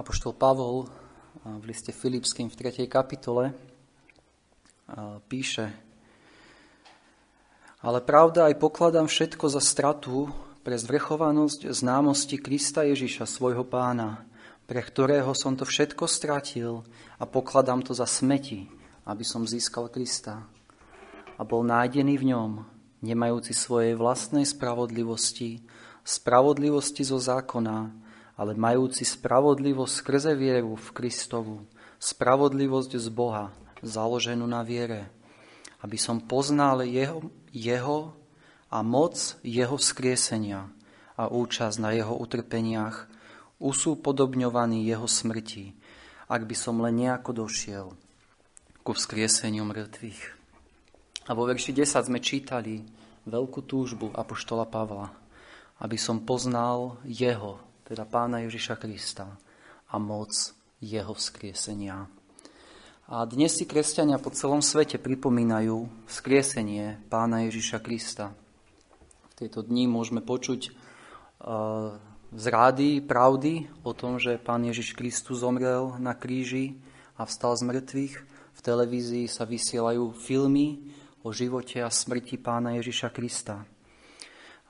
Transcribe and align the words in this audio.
Apoštol 0.00 0.32
Pavol 0.32 0.88
v 1.44 1.64
liste 1.68 1.92
Filipským 1.92 2.48
v 2.48 2.72
3. 2.72 2.88
kapitole 2.88 3.52
píše 5.28 5.68
Ale 7.84 8.00
pravda 8.00 8.48
aj 8.48 8.56
pokladám 8.56 9.04
všetko 9.04 9.52
za 9.52 9.60
stratu 9.60 10.32
pre 10.64 10.80
zvrchovanosť 10.80 11.68
známosti 11.68 12.40
Krista 12.40 12.80
Ježiša, 12.80 13.28
svojho 13.28 13.60
pána, 13.68 14.24
pre 14.64 14.80
ktorého 14.80 15.36
som 15.36 15.52
to 15.52 15.68
všetko 15.68 16.08
stratil 16.08 16.80
a 17.20 17.28
pokladám 17.28 17.84
to 17.84 17.92
za 17.92 18.08
smeti, 18.08 18.72
aby 19.04 19.20
som 19.20 19.44
získal 19.44 19.92
Krista 19.92 20.48
a 21.36 21.44
bol 21.44 21.60
nájdený 21.60 22.16
v 22.16 22.24
ňom, 22.32 22.50
nemajúci 23.04 23.52
svojej 23.52 23.92
vlastnej 24.00 24.48
spravodlivosti, 24.48 25.60
spravodlivosti 26.08 27.04
zo 27.04 27.20
zákona, 27.20 28.08
ale 28.40 28.56
majúci 28.56 29.04
spravodlivosť 29.04 29.92
skrze 30.00 30.32
vieru 30.32 30.72
v 30.72 30.88
Kristovu, 30.96 31.68
spravodlivosť 32.00 32.96
z 32.96 33.08
Boha, 33.12 33.52
založenú 33.84 34.48
na 34.48 34.64
viere, 34.64 35.12
aby 35.84 36.00
som 36.00 36.24
poznal 36.24 36.80
jeho, 36.88 37.28
jeho 37.52 38.16
a 38.72 38.80
moc 38.80 39.36
jeho 39.44 39.76
vzkriesenia 39.76 40.72
a 41.20 41.28
účasť 41.28 41.76
na 41.84 41.92
jeho 41.92 42.16
utrpeniach, 42.16 43.12
usúpodobňovaný 43.60 44.88
jeho 44.88 45.04
smrti, 45.04 45.76
ak 46.24 46.48
by 46.48 46.56
som 46.56 46.80
len 46.80 46.96
nejako 46.96 47.44
došiel 47.44 47.92
ku 48.80 48.96
vzkrieseniu 48.96 49.68
mŕtvych. 49.68 50.20
A 51.28 51.36
vo 51.36 51.44
verši 51.44 51.76
10 51.76 52.08
sme 52.08 52.24
čítali 52.24 52.88
veľkú 53.28 53.60
túžbu 53.68 54.08
Apoštola 54.16 54.64
Pavla, 54.64 55.12
aby 55.76 56.00
som 56.00 56.24
poznal 56.24 56.96
jeho, 57.04 57.60
teda 57.90 58.06
pána 58.06 58.46
Ježiša 58.46 58.78
Krista 58.78 59.26
a 59.90 59.98
moc 59.98 60.30
jeho 60.78 61.10
vzkriesenia. 61.10 62.06
A 63.10 63.26
dnes 63.26 63.58
si 63.58 63.66
kresťania 63.66 64.22
po 64.22 64.30
celom 64.30 64.62
svete 64.62 64.94
pripomínajú 65.02 65.90
vzkriesenie 66.06 67.02
pána 67.10 67.50
Ježiša 67.50 67.82
Krista. 67.82 68.30
V 69.34 69.42
tieto 69.42 69.66
dni 69.66 69.90
môžeme 69.90 70.22
počuť 70.22 70.70
uh, 70.70 71.98
z 72.30 72.44
rády 72.46 73.02
pravdy 73.02 73.66
o 73.82 73.90
tom, 73.90 74.22
že 74.22 74.38
pán 74.38 74.62
Ježiš 74.62 74.94
Kristus 74.94 75.42
zomrel 75.42 75.98
na 75.98 76.14
kríži 76.14 76.78
a 77.18 77.26
vstal 77.26 77.58
z 77.58 77.66
mŕtvych. 77.66 78.14
V 78.54 78.60
televízii 78.62 79.26
sa 79.26 79.42
vysielajú 79.42 80.14
filmy 80.14 80.78
o 81.26 81.34
živote 81.34 81.82
a 81.82 81.90
smrti 81.90 82.38
pána 82.38 82.78
Ježiša 82.78 83.10
Krista. 83.10 83.66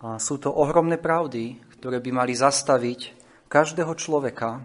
A 0.01 0.17
sú 0.17 0.41
to 0.41 0.49
ohromné 0.49 0.97
pravdy, 0.97 1.61
ktoré 1.77 2.01
by 2.01 2.25
mali 2.25 2.33
zastaviť 2.33 3.01
každého 3.53 3.93
človeka. 4.01 4.65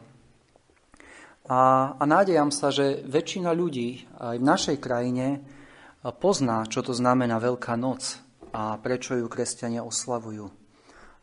A, 1.51 1.59
a 1.99 2.03
nádejam 2.07 2.55
sa, 2.55 2.71
že 2.71 3.03
väčšina 3.03 3.51
ľudí 3.51 4.07
aj 4.15 4.35
v 4.39 4.47
našej 4.47 4.77
krajine 4.79 5.43
pozná, 6.23 6.63
čo 6.71 6.79
to 6.79 6.95
znamená 6.95 7.43
Veľká 7.43 7.75
noc 7.75 8.15
a 8.55 8.79
prečo 8.79 9.19
ju 9.19 9.27
kresťania 9.27 9.83
oslavujú. 9.83 10.47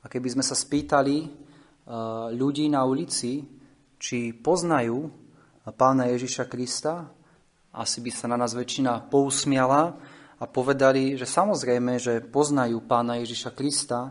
A 0.02 0.04
keby 0.12 0.36
sme 0.36 0.44
sa 0.44 0.52
spýtali 0.52 1.32
ľudí 2.36 2.68
na 2.68 2.84
ulici, 2.84 3.48
či 3.96 4.36
poznajú 4.36 5.08
pána 5.72 6.12
Ježiša 6.12 6.52
Krista, 6.52 7.08
asi 7.72 8.04
by 8.04 8.10
sa 8.12 8.28
na 8.28 8.36
nás 8.36 8.52
väčšina 8.52 9.08
pousmiala 9.08 9.96
a 10.42 10.44
povedali, 10.50 11.14
že 11.14 11.22
samozrejme, 11.22 12.02
že 12.02 12.18
poznajú 12.18 12.82
pána 12.82 13.22
Ježiša 13.22 13.54
Krista 13.54 14.10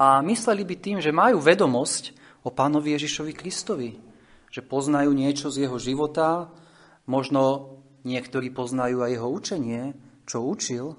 a 0.00 0.24
mysleli 0.24 0.64
by 0.64 0.76
tým, 0.80 0.98
že 1.04 1.12
majú 1.12 1.44
vedomosť 1.44 2.16
o 2.40 2.48
pánovi 2.48 2.96
Ježišovi 2.96 3.36
Kristovi, 3.36 4.00
že 4.48 4.64
poznajú 4.64 5.12
niečo 5.12 5.52
z 5.52 5.68
jeho 5.68 5.76
života, 5.76 6.48
možno 7.04 7.76
niektorí 8.08 8.48
poznajú 8.48 9.04
aj 9.04 9.10
jeho 9.20 9.28
učenie, 9.28 9.82
čo 10.24 10.48
učil. 10.48 10.96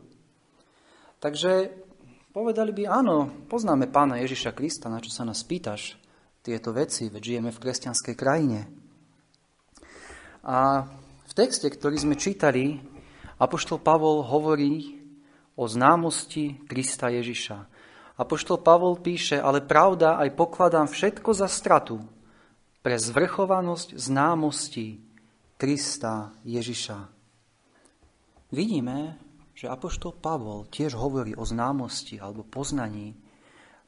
Takže 1.17 1.73
povedali 2.29 2.69
by, 2.69 2.83
áno, 2.85 3.33
poznáme 3.49 3.89
pána 3.89 4.21
Ježiša 4.21 4.53
Krista, 4.53 4.93
na 4.93 5.01
čo 5.01 5.09
sa 5.09 5.25
nás 5.25 5.41
pýtaš 5.41 5.97
tieto 6.45 6.69
veci, 6.69 7.09
veď 7.09 7.21
žijeme 7.25 7.49
v 7.49 7.61
kresťanskej 7.65 8.13
krajine. 8.13 8.69
A 10.45 10.85
v 11.29 11.33
texte, 11.33 11.65
ktorý 11.65 11.97
sme 11.97 12.13
čítali, 12.13 12.77
Apoštol 13.39 13.79
Pavol 13.79 14.19
hovorí 14.27 14.99
o 15.55 15.63
známosti 15.63 16.59
Krista 16.67 17.07
Ježiša. 17.07 17.57
Apoštol 18.19 18.59
Pavol 18.59 18.99
píše, 18.99 19.39
ale 19.39 19.63
pravda 19.63 20.19
aj 20.19 20.35
pokladám 20.35 20.91
všetko 20.91 21.31
za 21.31 21.47
stratu 21.47 22.03
pre 22.83 22.99
zvrchovanosť 22.99 23.95
známosti 23.95 24.99
Krista 25.55 26.35
Ježiša. 26.43 26.99
Vidíme, 28.51 29.15
že 29.55 29.71
Apoštol 29.71 30.19
Pavol 30.19 30.67
tiež 30.67 30.99
hovorí 30.99 31.31
o 31.35 31.43
známosti 31.47 32.19
alebo 32.19 32.43
poznaní 32.43 33.15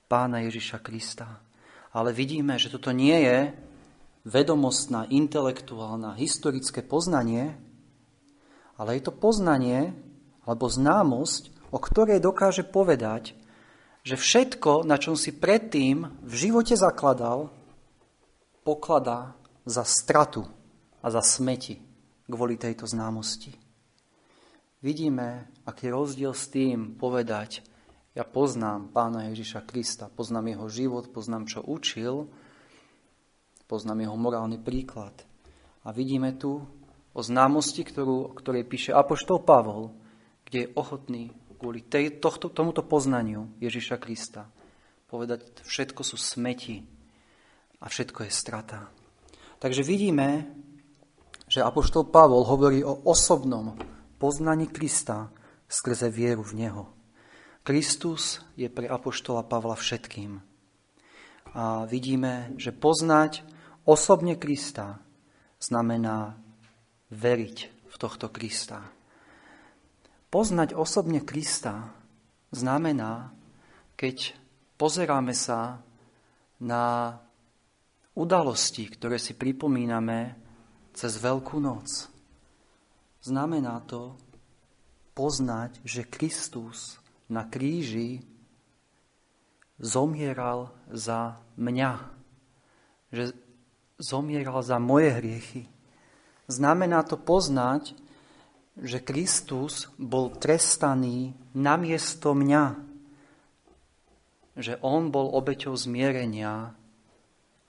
pána 0.07 0.44
Ježiša 0.47 0.79
Krista. 0.79 1.44
Ale 1.91 2.16
vidíme, 2.16 2.56
že 2.56 2.72
toto 2.72 2.95
nie 2.95 3.19
je 3.19 3.51
vedomostná, 4.28 5.07
intelektuálna, 5.11 6.16
historické 6.16 6.84
poznanie, 6.84 7.56
ale 8.81 8.97
je 8.97 9.05
to 9.05 9.13
poznanie 9.13 9.93
alebo 10.41 10.65
známosť, 10.65 11.53
o 11.69 11.77
ktorej 11.77 12.17
dokáže 12.17 12.65
povedať, 12.65 13.37
že 14.01 14.17
všetko, 14.17 14.81
na 14.89 14.97
čom 14.97 15.13
si 15.13 15.29
predtým 15.29 16.09
v 16.25 16.33
živote 16.33 16.73
zakladal, 16.73 17.53
pokladá 18.65 19.37
za 19.69 19.85
stratu 19.85 20.49
a 21.05 21.13
za 21.13 21.21
smeti 21.21 21.77
kvôli 22.25 22.57
tejto 22.57 22.89
známosti. 22.89 23.53
Vidíme, 24.81 25.45
aký 25.69 25.93
rozdiel 25.93 26.33
s 26.33 26.49
tým 26.49 26.97
povedať, 26.97 27.61
ja 28.17 28.25
poznám 28.25 28.89
pána 28.89 29.29
Ježiša 29.29 29.61
Krista, 29.69 30.09
poznám 30.09 30.57
jeho 30.57 30.67
život, 30.73 31.05
poznám, 31.13 31.45
čo 31.45 31.61
učil, 31.61 32.25
poznám 33.69 34.09
jeho 34.09 34.17
morálny 34.17 34.57
príklad. 34.57 35.13
A 35.85 35.93
vidíme 35.93 36.33
tu 36.33 36.65
o 37.11 37.22
známosti, 37.22 37.83
ktorú, 37.83 38.31
o 38.31 38.35
ktorej 38.35 38.67
píše 38.67 38.91
Apoštol 38.95 39.44
Pavol, 39.44 39.91
kde 40.47 40.67
je 40.67 40.73
ochotný 40.75 41.23
kvôli 41.59 41.85
tej, 41.85 42.17
tohto, 42.17 42.49
tomuto 42.49 42.81
poznaniu 42.81 43.51
Ježiša 43.61 44.01
Krista 44.01 44.49
povedať, 45.11 45.67
všetko 45.67 46.01
sú 46.07 46.16
smeti 46.16 46.79
a 47.83 47.91
všetko 47.91 48.23
je 48.23 48.31
strata. 48.31 48.88
Takže 49.59 49.83
vidíme, 49.83 50.47
že 51.51 51.59
Apoštol 51.59 52.07
Pavol 52.07 52.47
hovorí 52.47 52.79
o 52.79 53.03
osobnom 53.03 53.75
poznaní 54.16 54.72
Krista 54.72 55.28
skrze 55.67 56.07
vieru 56.07 56.47
v 56.47 56.63
Neho. 56.63 56.83
Kristus 57.67 58.39
je 58.55 58.72
pre 58.72 58.88
Apoštola 58.88 59.43
Pavla 59.43 59.75
všetkým. 59.75 60.39
A 61.51 61.83
vidíme, 61.83 62.55
že 62.55 62.72
poznať 62.72 63.43
osobne 63.83 64.39
Krista 64.39 65.03
znamená 65.59 66.39
veriť 67.11 67.57
v 67.91 67.95
tohto 67.99 68.31
Krista. 68.31 68.81
Poznať 70.31 70.73
osobne 70.73 71.22
Krista 71.27 71.91
znamená, 72.55 73.35
keď 73.99 74.33
pozeráme 74.79 75.35
sa 75.35 75.83
na 76.63 77.19
udalosti, 78.16 78.88
ktoré 78.88 79.19
si 79.19 79.35
pripomíname 79.35 80.35
cez 80.95 81.19
Veľkú 81.19 81.59
noc. 81.59 82.07
Znamená 83.22 83.83
to 83.85 84.17
poznať, 85.13 85.83
že 85.83 86.07
Kristus 86.07 86.97
na 87.28 87.45
kríži 87.45 88.23
zomieral 89.78 90.73
za 90.89 91.38
mňa, 91.59 91.91
že 93.13 93.35
zomieral 94.01 94.59
za 94.66 94.81
moje 94.81 95.09
hriechy, 95.13 95.63
Znamená 96.49 97.03
to 97.05 97.20
poznať, 97.20 97.93
že 98.79 99.03
Kristus 99.03 99.91
bol 99.99 100.32
trestaný 100.34 101.35
namiesto 101.52 102.32
mňa, 102.32 102.66
že 104.55 104.79
On 104.82 105.11
bol 105.11 105.32
obeťou 105.35 105.76
zmierenia, 105.76 106.72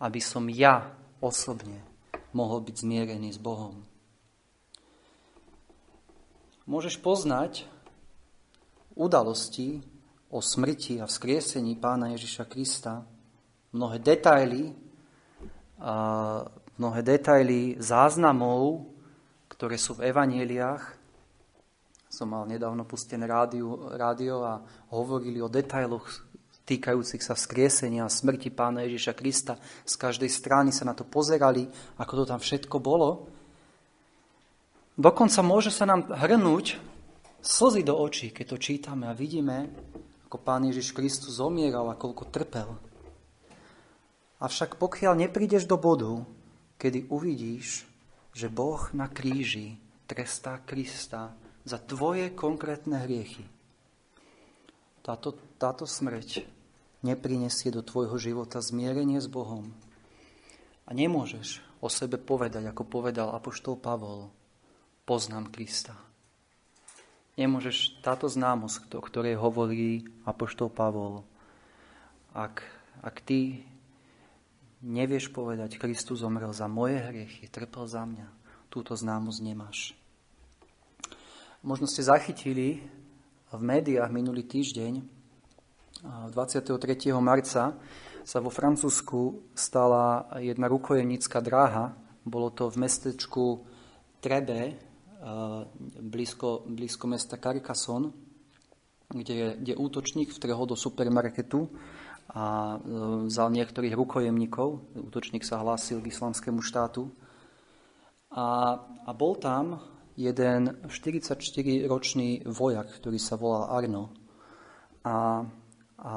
aby 0.03 0.21
som 0.23 0.47
ja 0.51 0.95
osobne 1.23 1.79
mohol 2.35 2.65
byť 2.65 2.75
zmierený 2.83 3.35
s 3.35 3.39
Bohom. 3.39 3.83
Môžeš 6.67 6.99
poznať 7.03 7.67
udalosti 8.95 9.83
o 10.33 10.39
smrti 10.41 11.03
a 11.03 11.11
vzkriesení 11.11 11.77
pána 11.77 12.15
Ježiša 12.15 12.49
Krista, 12.49 13.05
mnohé 13.75 13.99
detaily 14.01 14.73
mnohé 16.77 17.01
detaily 17.05 17.77
záznamov, 17.81 18.89
ktoré 19.53 19.77
sú 19.77 19.99
v 19.99 20.09
evaneliách. 20.09 21.01
Som 22.13 22.37
mal 22.37 22.45
nedávno 22.45 22.85
pustené 22.85 23.25
rádio, 23.25 23.93
rádio 23.97 24.45
a 24.45 24.61
hovorili 24.93 25.41
o 25.41 25.49
detailoch 25.49 26.05
týkajúcich 26.63 27.21
sa 27.21 27.35
vzkriesenia 27.35 28.07
a 28.07 28.13
smrti 28.13 28.53
pána 28.55 28.87
Ježiša 28.87 29.13
Krista. 29.19 29.59
Z 29.83 29.95
každej 29.99 30.31
strany 30.31 30.71
sa 30.71 30.87
na 30.87 30.95
to 30.95 31.03
pozerali, 31.03 31.67
ako 31.99 32.23
to 32.23 32.25
tam 32.29 32.41
všetko 32.41 32.77
bolo. 32.79 33.29
Dokonca 34.95 35.41
môže 35.41 35.73
sa 35.73 35.89
nám 35.89 36.13
hrnúť 36.13 36.79
slzy 37.43 37.83
do 37.83 37.97
očí, 37.97 38.31
keď 38.31 38.55
to 38.55 38.57
čítame 38.61 39.09
a 39.09 39.17
vidíme, 39.17 39.73
ako 40.29 40.37
pán 40.39 40.69
Ježiš 40.69 40.95
Kristus 40.95 41.41
zomieral 41.41 41.89
a 41.91 41.99
koľko 41.99 42.29
trpel. 42.29 42.77
Avšak 44.39 44.79
pokiaľ 44.79 45.27
neprídeš 45.27 45.65
do 45.67 45.79
bodu, 45.81 46.23
kedy 46.83 47.07
uvidíš, 47.15 47.87
že 48.35 48.51
Boh 48.51 48.83
na 48.91 49.07
kríži 49.07 49.79
trestá 50.11 50.59
Krista 50.59 51.31
za 51.63 51.79
tvoje 51.79 52.35
konkrétne 52.35 53.07
hriechy, 53.07 53.47
táto, 55.07 55.39
táto 55.63 55.87
smrť 55.87 56.43
neprinesie 57.07 57.71
do 57.71 57.87
tvojho 57.87 58.19
života 58.19 58.59
zmierenie 58.59 59.23
s 59.23 59.31
Bohom. 59.31 59.71
A 60.87 60.91
nemôžeš 60.91 61.63
o 61.79 61.87
sebe 61.87 62.19
povedať, 62.19 62.67
ako 62.67 62.83
povedal 62.83 63.31
apoštol 63.31 63.79
Pavol, 63.79 64.35
poznám 65.07 65.55
Krista. 65.55 65.95
Nemôžeš 67.39 68.03
táto 68.03 68.27
známosť, 68.27 68.91
o 68.99 69.03
ktorej 69.03 69.39
hovorí 69.39 70.03
apoštol 70.27 70.67
Pavol, 70.67 71.23
ak, 72.35 72.67
ak 73.07 73.17
ty 73.23 73.63
nevieš 74.83 75.31
povedať, 75.31 75.79
Kristus 75.79 76.21
zomrel 76.21 76.51
za 76.51 76.67
moje 76.67 76.99
hriechy, 76.99 77.47
trpel 77.49 77.87
za 77.87 78.03
mňa, 78.03 78.27
túto 78.69 78.99
známosť 78.99 79.41
nemáš. 79.41 79.95
Možno 81.63 81.87
ste 81.87 82.03
zachytili 82.03 82.83
v 83.55 83.63
médiách 83.63 84.11
minulý 84.11 84.43
týždeň, 84.43 85.23
23. 86.03 86.75
marca, 87.23 87.79
sa 88.23 88.39
vo 88.43 88.51
Francúzsku 88.51 89.51
stala 89.55 90.27
jedna 90.43 90.67
rukojemnícka 90.67 91.39
dráha. 91.39 91.95
Bolo 92.23 92.51
to 92.51 92.71
v 92.71 92.87
mestečku 92.87 93.63
Trebe, 94.23 94.79
blízko, 95.99 96.63
blízko 96.67 97.11
mesta 97.11 97.39
Carcassonne, 97.39 98.15
kde, 99.11 99.59
kde 99.59 99.75
útočník 99.75 100.31
vtrhol 100.31 100.71
do 100.71 100.79
supermarketu 100.79 101.67
a 102.33 102.77
e, 102.77 103.29
vzal 103.29 103.53
niektorých 103.53 103.93
rukojemníkov. 103.93 104.97
Útočník 104.97 105.45
sa 105.45 105.61
hlásil 105.61 106.01
k 106.01 106.09
islamskému 106.09 106.65
štátu. 106.65 107.13
A, 108.33 108.81
a 109.05 109.11
bol 109.13 109.37
tam 109.37 109.85
jeden 110.17 110.81
44-ročný 110.89 112.49
vojak, 112.49 112.89
ktorý 112.97 113.19
sa 113.21 113.37
volal 113.37 113.69
Arno. 113.69 114.17
A, 115.05 115.45
a 116.01 116.13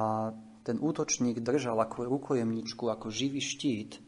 ten 0.64 0.80
útočník 0.80 1.44
držal 1.44 1.76
ako 1.84 2.08
rukojemničku, 2.08 2.88
ako 2.88 3.12
živý 3.12 3.44
štít 3.44 4.00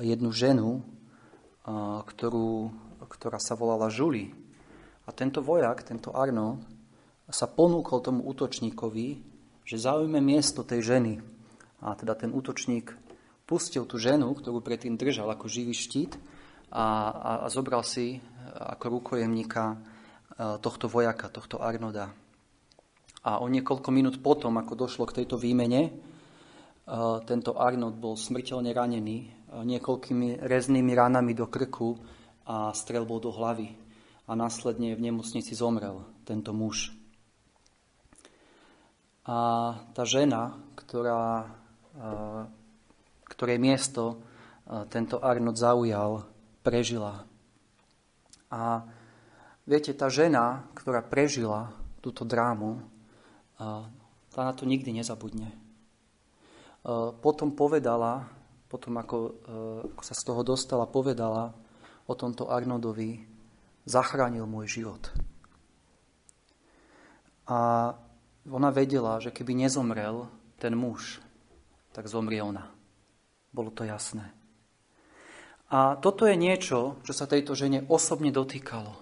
jednu 0.00 0.32
ženu, 0.32 0.80
a, 1.68 2.00
ktorú, 2.00 2.72
ktorá 3.12 3.36
sa 3.36 3.52
volala 3.60 3.92
Žuli. 3.92 4.32
A 5.04 5.12
tento 5.12 5.44
vojak, 5.44 5.84
tento 5.84 6.16
Arno, 6.16 6.64
sa 7.28 7.44
ponúkol 7.48 8.00
tomu 8.00 8.24
útočníkovi, 8.28 9.08
že 9.64 9.76
zaujme 9.76 10.20
miesto 10.20 10.64
tej 10.64 10.96
ženy. 10.96 11.31
A 11.82 11.98
teda 11.98 12.14
ten 12.14 12.30
útočník 12.30 12.94
pustil 13.44 13.84
tú 13.84 13.98
ženu, 13.98 14.32
ktorú 14.38 14.62
predtým 14.62 14.94
držal 14.94 15.28
ako 15.34 15.50
živý 15.50 15.74
štít 15.74 16.16
a, 16.70 17.10
a, 17.10 17.30
a 17.44 17.46
zobral 17.50 17.82
si 17.82 18.22
ako 18.52 19.00
rukojemníka 19.00 19.64
e, 19.72 19.76
tohto 20.60 20.86
vojaka, 20.88 21.28
tohto 21.28 21.60
Arnoda. 21.60 22.12
A 23.22 23.38
o 23.38 23.46
niekoľko 23.46 23.88
minút 23.94 24.16
potom, 24.18 24.58
ako 24.58 24.74
došlo 24.74 25.04
k 25.06 25.22
tejto 25.22 25.38
výmene, 25.38 25.82
e, 25.88 25.92
tento 27.26 27.58
Arnold 27.58 27.96
bol 27.98 28.14
smrteľne 28.14 28.70
ranený 28.70 29.16
e, 29.22 29.28
niekoľkými 29.62 30.42
reznými 30.42 30.92
ranami 30.94 31.32
do 31.34 31.46
krku 31.50 31.98
a 32.46 32.74
strelbou 32.74 33.22
do 33.22 33.30
hlavy. 33.30 33.74
A 34.30 34.38
následne 34.38 34.94
v 34.94 35.04
nemocnici 35.12 35.52
zomrel 35.52 36.06
tento 36.22 36.54
muž. 36.54 36.94
A 39.22 39.38
tá 39.94 40.02
žena, 40.02 40.58
ktorá, 40.74 41.46
ktorej 43.28 43.58
miesto 43.60 44.20
tento 44.88 45.20
Arnold 45.20 45.58
zaujal, 45.58 46.24
prežila 46.62 47.26
a 48.52 48.84
viete, 49.64 49.96
tá 49.96 50.12
žena, 50.12 50.68
ktorá 50.76 51.00
prežila 51.00 51.72
túto 52.04 52.28
drámu, 52.28 52.84
tá 54.32 54.40
na 54.44 54.52
to 54.52 54.68
nikdy 54.68 54.92
nezabudne. 54.92 55.48
Potom 57.24 57.56
povedala, 57.56 58.28
potom 58.68 59.00
ako, 59.00 59.16
ako 59.96 60.02
sa 60.04 60.14
z 60.16 60.22
toho 60.28 60.40
dostala, 60.44 60.84
povedala 60.84 61.56
o 62.04 62.12
tomto 62.12 62.52
Arnodovi, 62.52 63.24
zachránil 63.88 64.44
môj 64.44 64.82
život. 64.82 65.08
A 67.48 67.90
ona 68.46 68.70
vedela, 68.74 69.18
že 69.22 69.32
keby 69.32 69.66
nezomrel 69.66 70.26
ten 70.58 70.74
muž, 70.74 71.22
tak 71.92 72.08
zomrie 72.08 72.40
ona. 72.40 72.72
Bolo 73.52 73.68
to 73.68 73.84
jasné. 73.84 74.32
A 75.72 75.96
toto 75.96 76.28
je 76.28 76.36
niečo, 76.36 77.00
čo 77.04 77.12
sa 77.16 77.24
tejto 77.24 77.56
žene 77.56 77.84
osobne 77.88 78.28
dotýkalo. 78.28 78.92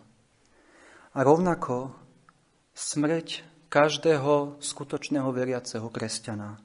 A 1.15 1.19
rovnako 1.27 1.91
smrť 2.75 3.43
každého 3.67 4.63
skutočného 4.63 5.31
veriaceho 5.35 5.87
kresťana. 5.91 6.63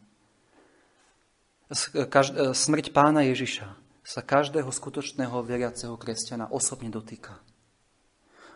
Smrť 2.54 2.86
pána 2.94 3.25
Ježiša 3.25 3.68
sa 4.06 4.21
každého 4.21 4.69
skutočného 4.69 5.42
veriaceho 5.42 5.98
kresťana 5.98 6.54
osobne 6.54 6.94
dotýka. 6.94 7.42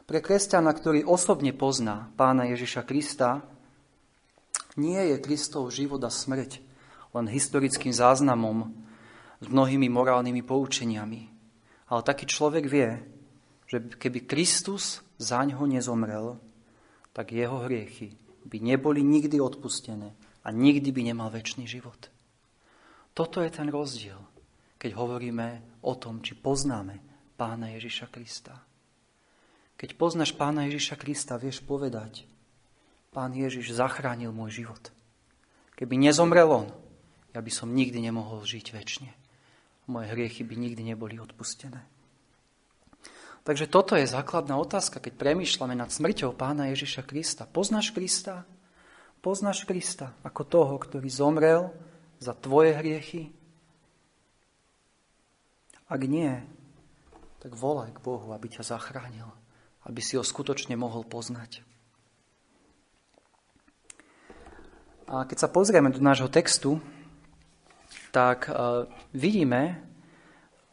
Pre 0.05 0.21
kresťana, 0.21 0.69
ktorý 0.73 1.05
osobne 1.05 1.53
pozná 1.53 2.13
pána 2.13 2.45
Ježiša 2.53 2.85
Krista, 2.85 3.41
nie 4.77 5.01
je 5.01 5.17
Kristov 5.17 5.73
život 5.73 6.01
a 6.05 6.13
smrť 6.13 6.68
len 7.13 7.25
historickým 7.25 7.93
záznamom 7.93 8.69
s 9.39 9.47
mnohými 9.47 9.87
morálnymi 9.89 10.43
poučeniami, 10.43 11.21
ale 11.89 12.01
taký 12.05 12.29
človek 12.29 12.65
vie, 12.69 12.89
že 13.69 13.81
keby 13.97 14.25
Kristus 14.25 15.01
za 15.17 15.41
ňoho 15.45 15.65
nezomrel, 15.69 16.37
tak 17.13 17.33
jeho 17.33 17.65
hriechy 17.65 18.13
by 18.45 18.57
neboli 18.61 19.01
nikdy 19.01 19.41
odpustené 19.41 20.13
a 20.45 20.47
nikdy 20.49 20.89
by 20.89 21.01
nemal 21.13 21.29
väčší 21.29 21.65
život. 21.65 22.09
Toto 23.13 23.43
je 23.43 23.51
ten 23.51 23.67
rozdiel, 23.67 24.17
keď 24.79 24.95
hovoríme 24.95 25.79
o 25.83 25.93
tom, 25.99 26.23
či 26.23 26.39
poznáme 26.39 27.03
pána 27.35 27.73
Ježiša 27.75 28.07
Krista. 28.07 28.55
Keď 29.75 29.95
poznáš 29.95 30.35
pána 30.35 30.67
Ježiša 30.67 30.95
Krista, 30.99 31.35
vieš 31.39 31.63
povedať, 31.63 32.23
pán 33.11 33.35
Ježiš 33.35 33.75
zachránil 33.75 34.31
môj 34.31 34.63
život. 34.63 34.91
Keby 35.75 35.95
nezomrel 35.99 36.47
on, 36.47 36.67
ja 37.33 37.39
by 37.39 37.51
som 37.53 37.73
nikdy 37.73 38.01
nemohol 38.01 38.41
žiť 38.45 38.73
väčšine 38.73 39.19
moje 39.89 40.13
hriechy 40.13 40.45
by 40.45 40.55
nikdy 40.55 40.85
neboli 40.85 41.17
odpustené. 41.17 41.81
Takže 43.41 43.65
toto 43.65 43.97
je 43.97 44.05
základná 44.05 44.53
otázka, 44.61 45.01
keď 45.01 45.17
premýšľame 45.17 45.73
nad 45.73 45.89
smrťou 45.89 46.37
pána 46.37 46.69
Ježiša 46.69 47.01
Krista. 47.01 47.49
Poznáš 47.49 47.89
Krista? 47.89 48.45
Poznáš 49.25 49.65
Krista 49.65 50.13
ako 50.21 50.45
toho, 50.45 50.73
ktorý 50.77 51.09
zomrel 51.09 51.73
za 52.21 52.37
tvoje 52.37 52.77
hriechy? 52.77 53.33
Ak 55.89 56.05
nie, 56.05 56.29
tak 57.41 57.57
volaj 57.57 57.89
k 57.97 58.03
Bohu, 58.05 58.29
aby 58.29 58.53
ťa 58.53 58.77
zachránil, 58.77 59.25
aby 59.89 59.99
si 60.05 60.13
ho 60.13 60.21
skutočne 60.21 60.77
mohol 60.77 61.01
poznať. 61.01 61.65
A 65.09 65.25
keď 65.25 65.37
sa 65.41 65.49
pozrieme 65.49 65.89
do 65.89 65.97
nášho 65.97 66.29
textu, 66.29 66.77
tak 68.09 68.49
uh, 68.49 68.89
vidíme, 69.13 69.81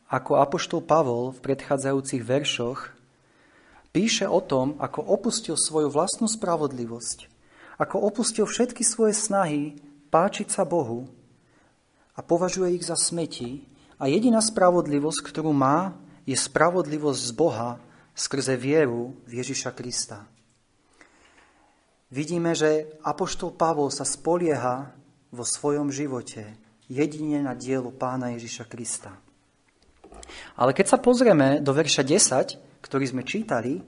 ako 0.07 0.39
apoštol 0.39 0.87
Pavol 0.87 1.35
v 1.35 1.43
predchádzajúcich 1.43 2.23
veršoch 2.23 2.95
píše 3.91 4.29
o 4.29 4.39
tom, 4.39 4.79
ako 4.79 5.03
opustil 5.03 5.57
svoju 5.59 5.91
vlastnú 5.91 6.31
spravodlivosť, 6.31 7.27
ako 7.81 7.97
opustil 8.07 8.47
všetky 8.47 8.87
svoje 8.87 9.17
snahy 9.17 9.77
páčiť 10.13 10.49
sa 10.53 10.63
Bohu 10.63 11.11
a 12.15 12.21
považuje 12.23 12.79
ich 12.79 12.87
za 12.87 12.95
smeti 12.95 13.67
a 13.99 14.07
jediná 14.07 14.39
spravodlivosť, 14.39 15.21
ktorú 15.27 15.51
má, 15.51 15.97
je 16.29 16.37
spravodlivosť 16.39 17.21
z 17.21 17.33
Boha 17.35 17.71
skrze 18.17 18.55
vieru 18.57 19.17
v 19.29 19.43
Ježiša 19.43 19.71
Krista. 19.75 20.25
Vidíme, 22.07 22.55
že 22.55 22.87
apoštol 23.03 23.59
Pavol 23.59 23.91
sa 23.91 24.07
spolieha 24.07 24.95
vo 25.35 25.43
svojom 25.43 25.91
živote 25.91 26.66
jedine 26.87 27.43
na 27.43 27.55
dielu 27.55 27.91
pána 27.95 28.35
Ježiša 28.35 28.65
Krista. 28.67 29.13
Ale 30.59 30.75
keď 30.75 30.87
sa 30.97 30.99
pozrieme 30.99 31.63
do 31.63 31.71
verša 31.71 32.03
10, 32.03 32.83
ktorý 32.83 33.05
sme 33.07 33.23
čítali, 33.23 33.83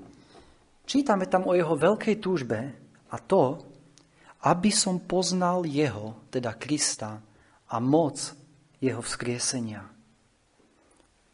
čítame 0.86 1.26
tam 1.26 1.46
o 1.46 1.56
jeho 1.56 1.74
veľkej 1.74 2.16
túžbe 2.18 2.58
a 3.10 3.16
to, 3.18 3.58
aby 4.46 4.70
som 4.70 5.02
poznal 5.02 5.66
jeho, 5.66 6.14
teda 6.30 6.54
Krista, 6.54 7.18
a 7.68 7.76
moc 7.82 8.32
jeho 8.80 9.02
vzkriesenia. 9.02 9.84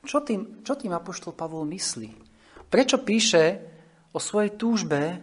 Čo 0.04 0.20
tým, 0.20 0.66
čo 0.66 0.74
tým 0.76 0.92
Apoštol 0.92 1.32
Pavol 1.32 1.64
myslí? 1.68 2.10
Prečo 2.68 3.00
píše 3.00 3.62
o 4.12 4.18
svojej 4.18 4.58
túžbe 4.58 5.22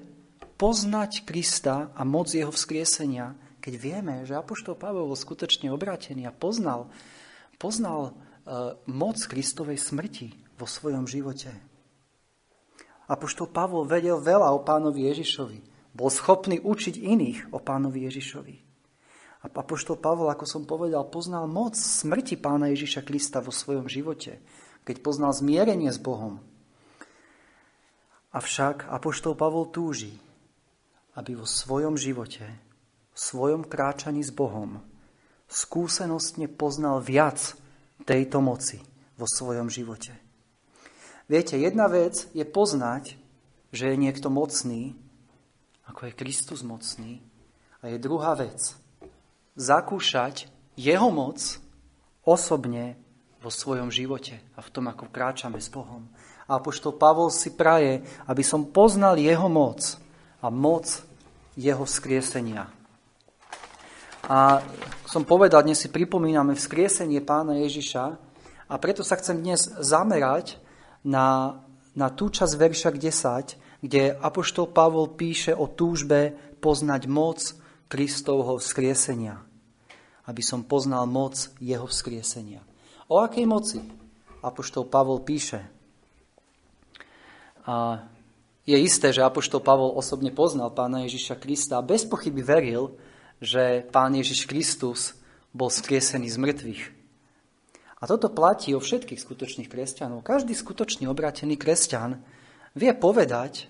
poznať 0.58 1.26
Krista 1.26 1.90
a 1.94 2.02
moc 2.06 2.32
jeho 2.32 2.54
vzkriesenia, 2.54 3.34
keď 3.62 3.74
vieme, 3.78 4.26
že 4.26 4.34
Apoštol 4.34 4.74
Pavol 4.74 5.06
bol 5.06 5.16
skutočne 5.16 5.70
obrátený 5.70 6.26
a 6.26 6.34
poznal, 6.34 6.90
poznal 7.62 8.12
uh, 8.12 8.74
moc 8.90 9.22
Kristovej 9.22 9.78
smrti 9.78 10.34
vo 10.58 10.66
svojom 10.66 11.06
živote. 11.06 11.54
Apoštol 13.06 13.54
Pavol 13.54 13.86
vedel 13.86 14.18
veľa 14.18 14.50
o 14.58 14.66
pánovi 14.66 15.06
Ježišovi. 15.14 15.60
Bol 15.94 16.10
schopný 16.10 16.58
učiť 16.58 16.98
iných 16.98 17.54
o 17.54 17.62
pánovi 17.62 18.10
Ježišovi. 18.10 18.56
A 19.42 19.50
Apoštol 19.50 19.98
Pavol, 19.98 20.30
ako 20.34 20.46
som 20.50 20.64
povedal, 20.66 21.06
poznal 21.10 21.46
moc 21.46 21.78
smrti 21.78 22.38
pána 22.42 22.74
Ježiša 22.74 23.06
Krista 23.06 23.42
vo 23.42 23.54
svojom 23.54 23.86
živote, 23.86 24.42
keď 24.86 24.96
poznal 25.06 25.34
zmierenie 25.34 25.90
s 25.90 26.02
Bohom. 26.02 26.42
Avšak 28.32 28.88
Apoštol 28.88 29.36
Pavol 29.36 29.70
túži, 29.70 30.16
aby 31.20 31.36
vo 31.36 31.44
svojom 31.44 32.00
živote 32.00 32.71
svojom 33.22 33.62
kráčaní 33.70 34.26
s 34.26 34.34
Bohom 34.34 34.82
skúsenostne 35.46 36.50
poznal 36.50 37.04
viac 37.04 37.54
tejto 38.08 38.42
moci 38.42 38.82
vo 39.20 39.30
svojom 39.30 39.70
živote. 39.70 40.16
Viete, 41.30 41.60
jedna 41.60 41.86
vec 41.86 42.26
je 42.34 42.42
poznať, 42.48 43.20
že 43.70 43.94
je 43.94 43.96
niekto 44.00 44.32
mocný, 44.34 44.98
ako 45.86 46.10
je 46.10 46.18
Kristus 46.18 46.66
mocný, 46.66 47.22
a 47.84 47.94
je 47.94 48.02
druhá 48.02 48.34
vec 48.34 48.58
zakúšať 49.60 50.48
jeho 50.80 51.12
moc 51.12 51.38
osobne 52.26 52.96
vo 53.42 53.50
svojom 53.50 53.90
živote 53.92 54.40
a 54.56 54.60
v 54.64 54.72
tom, 54.72 54.88
ako 54.88 55.10
kráčame 55.10 55.60
s 55.60 55.68
Bohom. 55.68 56.08
A 56.46 56.62
apoštol 56.62 56.96
Pavol 56.96 57.34
si 57.34 57.54
praje, 57.54 58.06
aby 58.30 58.44
som 58.46 58.70
poznal 58.70 59.18
jeho 59.18 59.50
moc 59.50 59.98
a 60.40 60.48
moc 60.54 60.88
jeho 61.58 61.84
vzkriesenia. 61.84 62.81
A 64.32 64.64
som 65.04 65.28
povedal, 65.28 65.60
dnes 65.60 65.76
si 65.76 65.92
pripomíname 65.92 66.56
vzkriesenie 66.56 67.20
pána 67.20 67.60
Ježiša 67.68 68.16
a 68.72 68.74
preto 68.80 69.04
sa 69.04 69.20
chcem 69.20 69.44
dnes 69.44 69.68
zamerať 69.84 70.56
na, 71.04 71.60
na 71.92 72.08
tú 72.08 72.32
časť 72.32 72.56
verša 72.56 72.90
10, 72.96 73.84
kde 73.84 74.16
Apoštol 74.24 74.72
Pavol 74.72 75.12
píše 75.20 75.52
o 75.52 75.68
túžbe 75.68 76.32
poznať 76.64 77.12
moc 77.12 77.44
Kristovho 77.92 78.56
vzkriesenia. 78.56 79.44
Aby 80.24 80.48
som 80.48 80.64
poznal 80.64 81.12
moc 81.12 81.52
jeho 81.60 81.92
vzkriesenia. 81.92 82.64
O 83.12 83.20
akej 83.20 83.44
moci? 83.44 83.84
Apoštol 84.40 84.88
Pavol 84.88 85.28
píše. 85.28 85.60
A 87.68 88.00
je 88.64 88.80
isté, 88.80 89.12
že 89.12 89.28
Apoštol 89.28 89.60
Pavol 89.60 89.92
osobne 89.92 90.32
poznal 90.32 90.72
pána 90.72 91.04
Ježiša 91.04 91.36
Krista 91.36 91.84
a 91.84 91.84
bez 91.84 92.08
pochyby 92.08 92.40
veril, 92.40 92.96
že 93.42 93.82
Pán 93.90 94.14
Ježiš 94.14 94.46
Kristus 94.46 95.18
bol 95.50 95.74
skriesený 95.74 96.30
z 96.30 96.38
mŕtvych. 96.38 96.84
A 98.02 98.04
toto 98.06 98.30
platí 98.30 98.74
o 98.78 98.82
všetkých 98.82 99.18
skutočných 99.18 99.70
kresťanov. 99.70 100.22
Každý 100.22 100.54
skutočný 100.54 101.10
obrátený 101.10 101.58
kresťan 101.58 102.22
vie 102.78 102.94
povedať, 102.94 103.68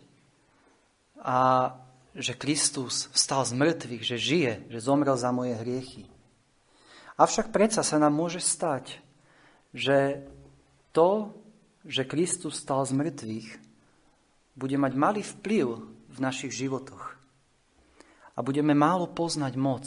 a 1.22 1.72
že 2.12 2.36
Kristus 2.36 3.08
vstal 3.16 3.48
z 3.48 3.54
mŕtvych, 3.56 4.04
že 4.04 4.18
žije, 4.20 4.54
že 4.68 4.84
zomrel 4.84 5.16
za 5.16 5.32
moje 5.32 5.56
hriechy. 5.56 6.04
Avšak 7.16 7.54
predsa 7.54 7.86
sa 7.86 8.02
nám 8.02 8.12
môže 8.12 8.44
stať, 8.44 9.00
že 9.72 10.26
to, 10.92 11.32
že 11.88 12.10
Kristus 12.10 12.60
stal 12.60 12.84
z 12.84 12.98
mŕtvych, 12.98 13.48
bude 14.60 14.76
mať 14.76 14.94
malý 15.00 15.22
vplyv 15.24 15.80
v 16.12 16.18
našich 16.20 16.52
životoch 16.52 17.21
a 18.42 18.46
budeme 18.46 18.74
málo 18.74 19.06
poznať 19.06 19.54
moc 19.54 19.86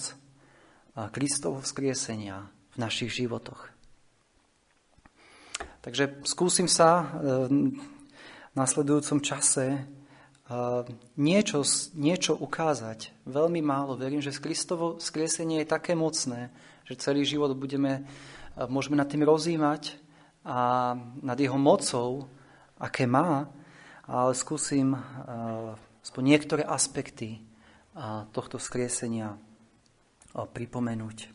Kristovho 0.95 1.59
vzkriesenia 1.59 2.47
v 2.71 2.77
našich 2.79 3.11
životoch. 3.11 3.75
Takže 5.83 6.23
skúsim 6.23 6.71
sa 6.71 7.03
e, 7.03 7.05
v 8.31 8.55
nasledujúcom 8.55 9.19
čase 9.19 9.67
e, 9.75 9.81
niečo, 11.19 11.67
niečo 11.99 12.39
ukázať. 12.39 13.27
Veľmi 13.27 13.59
málo. 13.59 13.99
Verím, 13.99 14.23
že 14.23 14.33
Kristovo 14.39 15.03
vzkriesenie 15.03 15.67
je 15.67 15.75
také 15.75 15.99
mocné, 15.99 16.55
že 16.87 17.03
celý 17.03 17.27
život 17.27 17.59
budeme, 17.59 18.07
e, 18.55 18.63
môžeme 18.71 18.95
nad 18.95 19.11
tým 19.11 19.27
rozímať 19.27 19.99
a 20.47 20.95
nad 21.21 21.37
jeho 21.37 21.59
mocou, 21.59 22.31
aké 22.79 23.05
má, 23.11 23.51
ale 24.07 24.33
skúsim 24.37 24.93
aspoň 26.05 26.23
niektoré 26.23 26.63
aspekty 26.69 27.41
tohto 28.35 28.59
skriesenia 28.59 29.39
pripomenúť. 30.35 31.31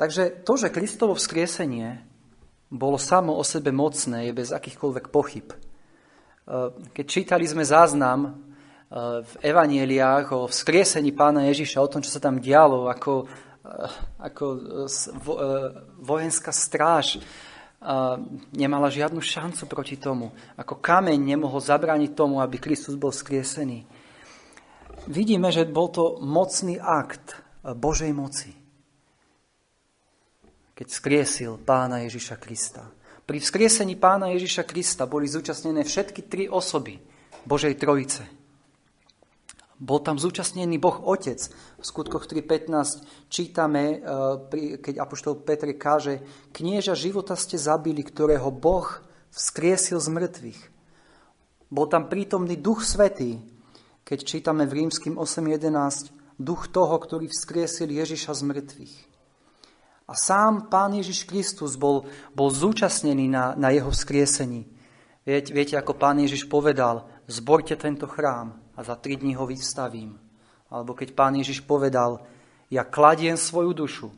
Takže 0.00 0.44
to, 0.48 0.56
že 0.56 0.72
Kristovo 0.72 1.12
vzkriesenie 1.12 2.00
bolo 2.72 2.96
samo 2.96 3.36
o 3.36 3.44
sebe 3.44 3.68
mocné, 3.68 4.30
je 4.30 4.32
bez 4.32 4.48
akýchkoľvek 4.48 5.12
pochyb. 5.12 5.52
E, 5.52 5.56
keď 6.96 7.04
čítali 7.04 7.44
sme 7.44 7.66
záznam 7.66 8.20
e, 8.24 8.30
v 9.20 9.32
evanieliách 9.44 10.32
o 10.32 10.48
vzkriesení 10.48 11.12
pána 11.12 11.52
Ježiša, 11.52 11.84
o 11.84 11.90
tom, 11.92 12.00
čo 12.00 12.08
sa 12.08 12.22
tam 12.22 12.40
dialo, 12.40 12.88
ako, 12.88 13.28
e, 13.60 13.76
ako 14.24 14.44
vojenská 16.00 16.48
stráž 16.48 17.20
nemala 18.52 18.92
žiadnu 18.92 19.24
šancu 19.24 19.64
proti 19.64 19.96
tomu, 19.96 20.36
ako 20.52 20.84
kameň 20.84 21.16
nemohol 21.16 21.64
zabrániť 21.64 22.12
tomu, 22.12 22.36
aby 22.44 22.60
Kristus 22.60 22.92
bol 22.92 23.08
vzkriesený 23.08 23.88
vidíme, 25.10 25.50
že 25.50 25.66
bol 25.66 25.90
to 25.90 26.22
mocný 26.22 26.78
akt 26.78 27.34
Božej 27.66 28.14
moci, 28.14 28.54
keď 30.78 30.86
skriesil 30.88 31.58
pána 31.60 32.06
Ježiša 32.06 32.38
Krista. 32.38 32.86
Pri 33.26 33.42
vzkriesení 33.42 33.98
pána 33.98 34.32
Ježiša 34.32 34.64
Krista 34.64 35.04
boli 35.04 35.28
zúčastnené 35.28 35.84
všetky 35.84 36.30
tri 36.30 36.46
osoby 36.46 36.98
Božej 37.44 37.76
Trojice. 37.76 38.24
Bol 39.80 40.04
tam 40.04 40.20
zúčastnený 40.20 40.76
Boh 40.76 41.00
Otec. 41.08 41.40
V 41.80 41.84
skutkoch 41.84 42.28
3.15 42.28 43.32
čítame, 43.32 43.96
e, 43.96 44.76
keď 44.76 45.00
Apoštol 45.00 45.40
Petr 45.40 45.72
káže, 45.72 46.20
knieža 46.52 46.92
života 46.92 47.32
ste 47.32 47.56
zabili, 47.56 48.04
ktorého 48.04 48.52
Boh 48.52 48.84
vzkriesil 49.32 49.96
z 49.96 50.08
mŕtvych. 50.12 50.60
Bol 51.72 51.86
tam 51.88 52.12
prítomný 52.12 52.60
Duch 52.60 52.84
Svetý, 52.84 53.40
keď 54.04 54.18
čítame 54.24 54.66
v 54.66 54.84
rímským 54.84 55.14
8.11 55.16 56.12
duch 56.40 56.72
toho, 56.72 56.96
ktorý 56.96 57.28
vzkriesil 57.28 57.92
Ježiša 57.92 58.32
z 58.32 58.42
mŕtvych. 58.48 58.96
A 60.10 60.18
sám 60.18 60.66
Pán 60.66 60.96
Ježiš 60.96 61.22
Kristus 61.28 61.78
bol, 61.78 62.08
bol 62.34 62.50
zúčastnený 62.50 63.30
na, 63.30 63.54
na 63.54 63.70
jeho 63.70 63.94
vzkriesení. 63.94 64.66
Viete, 65.22 65.54
viete, 65.54 65.78
ako 65.78 65.94
Pán 65.94 66.18
Ježiš 66.18 66.50
povedal, 66.50 67.06
zborte 67.30 67.78
tento 67.78 68.10
chrám 68.10 68.58
a 68.74 68.80
za 68.82 68.98
tri 68.98 69.14
dní 69.14 69.38
ho 69.38 69.46
vystavím. 69.46 70.18
Alebo 70.66 70.98
keď 70.98 71.14
Pán 71.14 71.38
Ježiš 71.38 71.62
povedal, 71.62 72.26
ja 72.66 72.82
kladiem 72.82 73.38
svoju 73.38 73.70
dušu 73.70 74.08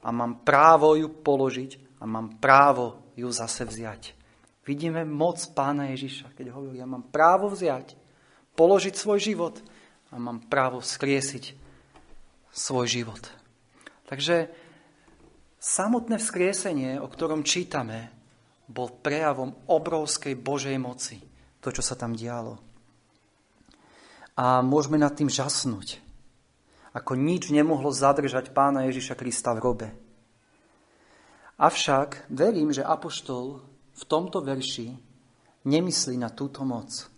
a 0.00 0.08
mám 0.08 0.40
právo 0.40 0.96
ju 0.96 1.12
položiť 1.12 2.00
a 2.00 2.08
mám 2.08 2.40
právo 2.40 3.12
ju 3.12 3.28
zase 3.28 3.68
vziať. 3.68 4.16
Vidíme 4.64 5.04
moc 5.04 5.42
Pána 5.52 5.90
Ježiša, 5.92 6.32
keď 6.38 6.54
hovorí, 6.54 6.78
ja 6.78 6.86
mám 6.86 7.10
právo 7.10 7.50
vziať 7.50 7.98
položiť 8.56 8.94
svoj 8.96 9.18
život 9.18 9.56
a 10.12 10.20
mám 10.20 10.44
právo 10.44 10.84
vzkriesiť 10.84 11.56
svoj 12.52 12.86
život. 12.86 13.22
Takže 14.06 14.52
samotné 15.56 16.20
vzkriesenie, 16.20 17.00
o 17.00 17.08
ktorom 17.08 17.46
čítame, 17.46 18.12
bol 18.68 18.92
prejavom 18.92 19.56
obrovskej 19.68 20.36
Božej 20.36 20.76
moci, 20.76 21.20
to, 21.64 21.72
čo 21.72 21.80
sa 21.80 21.96
tam 21.96 22.12
dialo. 22.12 22.60
A 24.36 24.64
môžeme 24.64 24.96
nad 24.96 25.12
tým 25.12 25.28
žasnúť, 25.28 26.00
ako 26.96 27.16
nič 27.16 27.52
nemohlo 27.52 27.92
zadržať 27.92 28.52
pána 28.52 28.88
Ježiša 28.88 29.16
Krista 29.16 29.52
v 29.56 29.62
robe. 29.64 29.88
Avšak 31.60 32.32
verím, 32.32 32.72
že 32.72 32.84
Apoštol 32.84 33.60
v 33.92 34.02
tomto 34.08 34.40
verši 34.40 34.96
nemyslí 35.68 36.16
na 36.16 36.32
túto 36.32 36.64
moc, 36.64 37.11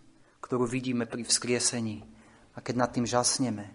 ktorú 0.45 0.69
vidíme 0.69 1.09
pri 1.09 1.25
vzkriesení 1.25 2.05
a 2.53 2.61
keď 2.61 2.75
nad 2.77 2.93
tým 2.93 3.09
žasneme. 3.09 3.73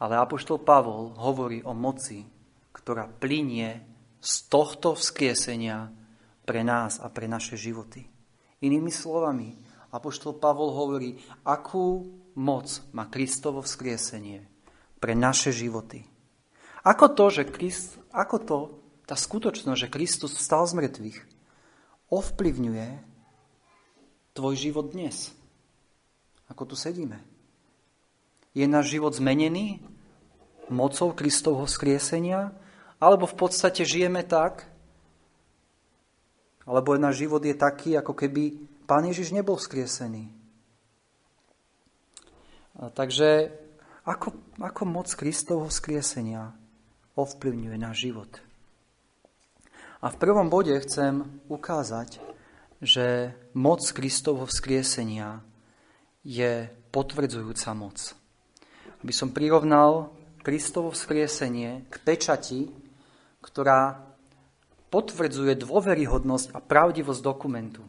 Ale 0.00 0.16
Apoštol 0.16 0.64
Pavol 0.64 1.12
hovorí 1.20 1.60
o 1.68 1.76
moci, 1.76 2.24
ktorá 2.72 3.04
plinie 3.04 3.84
z 4.16 4.48
tohto 4.48 4.96
vzkriesenia 4.96 5.92
pre 6.48 6.64
nás 6.64 6.96
a 6.96 7.12
pre 7.12 7.28
naše 7.28 7.60
životy. 7.60 8.08
Inými 8.64 8.88
slovami, 8.88 9.52
Apoštol 9.92 10.40
Pavol 10.40 10.72
hovorí, 10.72 11.20
akú 11.44 12.08
moc 12.40 12.80
má 12.96 13.04
Kristovo 13.12 13.60
vzkriesenie 13.60 14.48
pre 14.96 15.12
naše 15.12 15.52
životy. 15.52 16.08
Ako 16.88 17.12
to, 17.12 17.28
že 17.28 17.52
Christ, 17.52 18.00
ako 18.16 18.36
to, 18.40 18.58
tá 19.04 19.12
skutočnosť, 19.12 19.76
že 19.76 19.92
Kristus 19.92 20.32
vstal 20.40 20.64
z 20.64 20.72
mŕtvych, 20.72 21.18
ovplyvňuje 22.08 22.88
tvoj 24.32 24.54
život 24.56 24.92
dnes? 24.92 25.36
Ako 26.46 26.62
tu 26.64 26.74
sedíme? 26.78 27.18
Je 28.56 28.64
náš 28.64 28.94
život 28.94 29.12
zmenený 29.12 29.82
mocou 30.70 31.12
Kristovho 31.12 31.66
skriesenia? 31.68 32.54
Alebo 32.96 33.28
v 33.28 33.36
podstate 33.36 33.84
žijeme 33.84 34.24
tak, 34.24 34.64
alebo 36.66 36.98
náš 36.98 37.22
život 37.22 37.44
je 37.44 37.54
taký, 37.54 37.94
ako 37.94 38.16
keby 38.16 38.58
Pán 38.88 39.06
Ježiš 39.06 39.30
nebol 39.30 39.54
skriesený. 39.58 40.30
Takže 42.76 43.54
ako, 44.06 44.34
ako 44.62 44.82
moc 44.84 45.08
Kristovho 45.10 45.70
skriesenia 45.70 46.54
ovplyvňuje 47.14 47.76
náš 47.78 47.96
život? 48.10 48.30
A 50.04 50.12
v 50.12 50.20
prvom 50.20 50.52
bode 50.52 50.76
chcem 50.84 51.26
ukázať, 51.50 52.20
že 52.84 53.34
moc 53.56 53.80
Kristovho 53.80 54.44
vzkriesenia 54.44 55.40
je 56.26 56.66
potvrdzujúca 56.90 57.70
moc. 57.78 58.02
Aby 59.06 59.12
som 59.14 59.30
prirovnal 59.30 60.10
Kristovo 60.42 60.90
vzkriesenie 60.90 61.86
k 61.86 61.94
pečati, 62.02 62.66
ktorá 63.38 64.02
potvrdzuje 64.90 65.62
dôveryhodnosť 65.62 66.54
a 66.54 66.58
pravdivosť 66.58 67.20
dokumentu. 67.22 67.82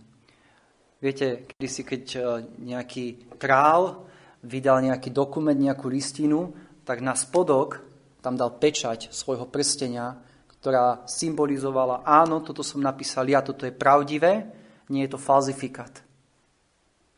Viete, 0.98 1.46
kedy 1.50 1.68
si 1.70 1.82
keď 1.86 2.04
e, 2.14 2.20
nejaký 2.62 3.06
král 3.38 4.06
vydal 4.42 4.82
nejaký 4.82 5.14
dokument, 5.14 5.54
nejakú 5.54 5.90
listinu, 5.90 6.54
tak 6.86 7.06
na 7.06 7.14
spodok 7.14 7.86
tam 8.22 8.34
dal 8.34 8.58
pečať 8.58 9.14
svojho 9.14 9.46
prstenia, 9.46 10.18
ktorá 10.58 11.06
symbolizovala, 11.06 12.02
áno, 12.02 12.42
toto 12.42 12.66
som 12.66 12.82
napísal 12.82 13.30
ja, 13.30 13.46
toto 13.46 13.70
je 13.70 13.74
pravdivé, 13.74 14.50
nie 14.90 15.06
je 15.06 15.14
to 15.14 15.22
falzifikát. 15.22 16.02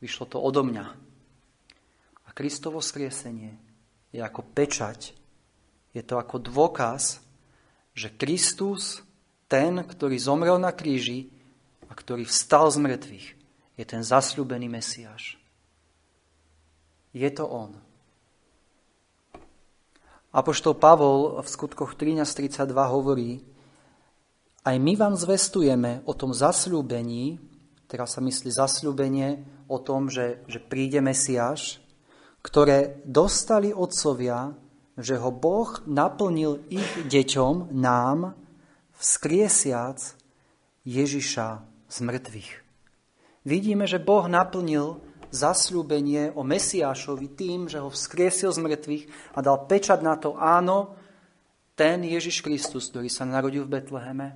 Vyšlo 0.04 0.28
to 0.28 0.44
odo 0.44 0.64
mňa. 0.68 1.09
Kristovo 2.39 2.79
skriesenie 2.79 3.51
je 4.15 4.24
ako 4.24 4.48
pečať, 4.55 5.12
je 5.91 6.00
to 6.00 6.15
ako 6.15 6.39
dôkaz, 6.39 7.19
že 7.91 8.15
Kristus, 8.15 9.03
ten, 9.51 9.84
ktorý 9.84 10.15
zomrel 10.15 10.55
na 10.55 10.72
kríži 10.72 11.27
a 11.91 11.93
ktorý 12.00 12.24
vstal 12.24 12.72
z 12.72 12.79
mŕtvych, 12.79 13.27
je 13.75 13.84
ten 13.84 14.00
zasľúbený 14.08 14.72
Mesiáš. 14.72 15.36
Je 17.12 17.27
to 17.27 17.43
on. 17.43 17.75
Apoštol 20.31 20.79
Pavol 20.79 21.43
v 21.43 21.48
skutkoch 21.51 22.00
13.32 22.00 22.72
hovorí, 22.72 23.43
aj 24.63 24.79
my 24.79 24.96
vám 24.96 25.19
zvestujeme 25.19 26.08
o 26.08 26.15
tom 26.15 26.31
zasľúbení, 26.31 27.36
teraz 27.91 28.15
sa 28.15 28.24
myslí 28.24 28.48
zasľúbenie 28.48 29.43
o 29.67 29.75
tom, 29.75 30.08
že, 30.08 30.39
že 30.48 30.63
príde 30.63 31.03
Mesiáš, 31.03 31.84
ktoré 32.50 33.06
dostali 33.06 33.70
otcovia, 33.70 34.50
že 34.98 35.22
ho 35.22 35.29
Boh 35.29 35.70
naplnil 35.86 36.65
ich 36.74 37.06
deťom, 37.06 37.70
nám, 37.77 38.34
vzkriesiac 38.98 40.01
Ježiša 40.82 41.48
z 41.86 41.98
mŕtvych. 42.01 42.51
Vidíme, 43.46 43.86
že 43.86 44.01
Boh 44.01 44.25
naplnil 44.25 44.98
zasľúbenie 45.29 46.34
o 46.34 46.41
Mesiášovi 46.41 47.38
tým, 47.38 47.70
že 47.70 47.86
ho 47.86 47.94
vzkriesil 47.94 48.50
z 48.50 48.60
mŕtvych 48.65 49.03
a 49.38 49.39
dal 49.46 49.70
pečať 49.70 50.01
na 50.01 50.18
to, 50.18 50.34
áno, 50.34 50.98
ten 51.77 52.01
Ježiš 52.01 52.41
Kristus, 52.41 52.89
ktorý 52.89 53.13
sa 53.13 53.29
narodil 53.29 53.63
v 53.70 53.77
Betleheme, 53.77 54.36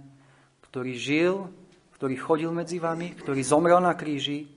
ktorý 0.70 0.94
žil, 0.96 1.50
ktorý 1.98 2.16
chodil 2.22 2.52
medzi 2.54 2.78
vami, 2.78 3.18
ktorý 3.18 3.42
zomrel 3.42 3.82
na 3.82 3.98
kríži, 3.98 4.53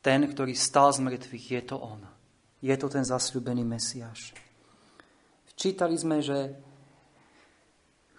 ten, 0.00 0.24
ktorý 0.24 0.56
stal 0.56 0.92
z 0.92 1.04
mŕtvych, 1.04 1.44
je 1.60 1.62
to 1.68 1.76
on. 1.76 2.00
Je 2.60 2.72
to 2.76 2.88
ten 2.88 3.04
zasľúbený 3.04 3.64
Mesiáš. 3.64 4.36
Čítali 5.56 5.96
sme, 5.96 6.24
že 6.24 6.56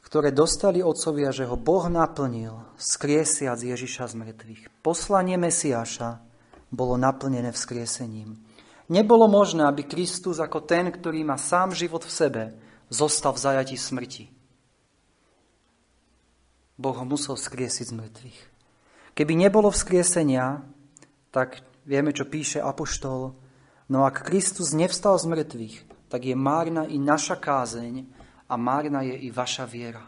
ktoré 0.05 0.29
dostali 0.35 0.83
otcovia, 0.83 1.31
že 1.31 1.47
ho 1.47 1.55
Boh 1.55 1.87
naplnil, 1.87 2.53
skriesiac 2.75 3.57
Ježiša 3.57 4.11
z 4.11 4.15
mŕtvych. 4.19 4.61
Poslanie 4.83 5.39
Mesiáša 5.39 6.19
bolo 6.67 6.99
naplnené 6.99 7.55
vzkriesením. 7.55 8.35
Nebolo 8.91 9.31
možné, 9.31 9.63
aby 9.63 9.87
Kristus 9.87 10.43
ako 10.43 10.67
ten, 10.67 10.91
ktorý 10.91 11.23
má 11.23 11.39
sám 11.39 11.71
život 11.71 12.03
v 12.03 12.11
sebe, 12.11 12.43
zostal 12.91 13.31
v 13.31 13.39
zajatí 13.39 13.79
smrti. 13.79 14.25
Boh 16.75 16.97
ho 16.97 17.05
musel 17.07 17.39
vzkriesiť 17.39 17.87
z 17.87 17.93
mŕtvych. 17.95 18.39
Keby 19.15 19.33
nebolo 19.33 19.71
vzkriesenia, 19.71 20.59
tak 21.31 21.63
vieme, 21.85 22.13
čo 22.13 22.29
píše 22.29 22.61
Apoštol, 22.61 23.33
no 23.89 23.97
ak 24.05 24.27
Kristus 24.27 24.73
nevstal 24.75 25.17
z 25.17 25.25
mŕtvych, 25.27 25.77
tak 26.11 26.27
je 26.27 26.35
márna 26.35 26.83
i 26.85 26.99
naša 26.99 27.39
kázeň 27.39 28.05
a 28.51 28.53
márna 28.59 29.01
je 29.07 29.15
i 29.15 29.29
vaša 29.31 29.63
viera. 29.63 30.03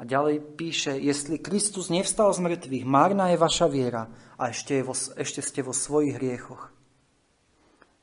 A 0.00 0.02
ďalej 0.08 0.56
píše, 0.56 0.96
jestli 0.96 1.36
Kristus 1.36 1.92
nevstal 1.92 2.32
z 2.32 2.40
mŕtvych, 2.40 2.84
márna 2.88 3.28
je 3.30 3.36
vaša 3.36 3.68
viera 3.68 4.08
a 4.40 4.48
ešte, 4.48 4.80
je 4.80 4.82
vo, 4.82 4.96
ešte 4.96 5.44
ste 5.44 5.60
vo 5.60 5.76
svojich 5.76 6.16
hriechoch. 6.16 6.72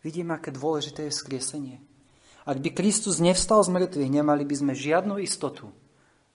Vidíme, 0.05 0.37
aké 0.37 0.53
dôležité 0.53 1.09
je 1.09 1.17
skriesenie. 1.17 1.77
Ak 2.47 2.61
by 2.61 2.69
Kristus 2.71 3.17
nevstal 3.19 3.59
z 3.65 3.73
mŕtvych, 3.73 4.13
nemali 4.13 4.45
by 4.45 4.55
sme 4.55 4.73
žiadnu 4.77 5.19
istotu, 5.19 5.73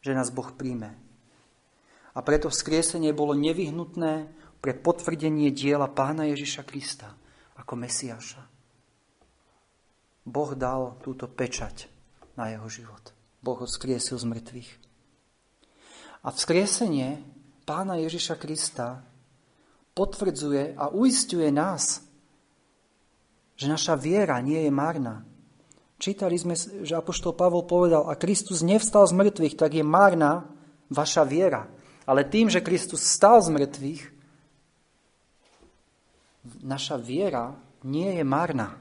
že 0.03 0.13
nás 0.13 0.29
Boh 0.35 0.51
príjme. 0.51 0.99
A 2.13 2.21
preto 2.21 2.53
vzkriesenie 2.53 3.17
bolo 3.17 3.33
nevyhnutné 3.33 4.29
pre 4.63 4.79
potvrdenie 4.79 5.51
diela 5.51 5.91
pána 5.91 6.31
Ježiša 6.31 6.63
Krista 6.63 7.11
ako 7.59 7.75
Mesiáša. 7.75 8.47
Boh 10.23 10.55
dal 10.55 11.03
túto 11.03 11.27
pečať 11.27 11.91
na 12.39 12.55
jeho 12.55 12.71
život. 12.71 13.11
Boh 13.43 13.59
ho 13.59 13.67
vzkriesil 13.67 14.23
z 14.23 14.27
mŕtvych. 14.31 14.71
A 16.23 16.31
vzkriesenie 16.31 17.19
pána 17.67 17.99
Ježiša 17.99 18.39
Krista 18.39 19.03
potvrdzuje 19.99 20.79
a 20.79 20.95
uistuje 20.95 21.51
nás, 21.51 22.07
že 23.59 23.67
naša 23.67 23.99
viera 23.99 24.39
nie 24.39 24.63
je 24.63 24.71
márna. 24.71 25.27
Čítali 25.99 26.39
sme, 26.39 26.55
že 26.55 26.95
Apoštol 26.95 27.35
Pavol 27.35 27.67
povedal, 27.67 28.07
a 28.07 28.15
Kristus 28.15 28.63
nevstal 28.63 29.11
z 29.11 29.15
mŕtvych, 29.19 29.59
tak 29.59 29.75
je 29.75 29.83
márna 29.83 30.47
vaša 30.87 31.27
viera. 31.27 31.67
Ale 32.07 32.27
tým, 32.27 32.47
že 32.47 32.63
Kristus 32.63 33.03
stal 33.03 33.43
z 33.43 33.55
mŕtvych, 33.55 34.03
naša 36.63 36.99
viera 36.99 37.55
nie 37.87 38.19
je 38.19 38.25
márna. 38.27 38.79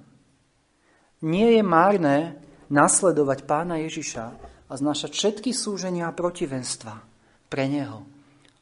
Nie 1.21 1.57
je 1.57 1.63
márne 1.65 2.41
nasledovať 2.73 3.45
pána 3.45 3.77
Ježiša 3.85 4.25
a 4.69 4.73
znašať 4.73 5.11
všetky 5.13 5.51
súženia 5.53 6.09
a 6.09 6.15
protivenstva 6.15 7.03
pre 7.51 7.67
Neho, 7.67 8.07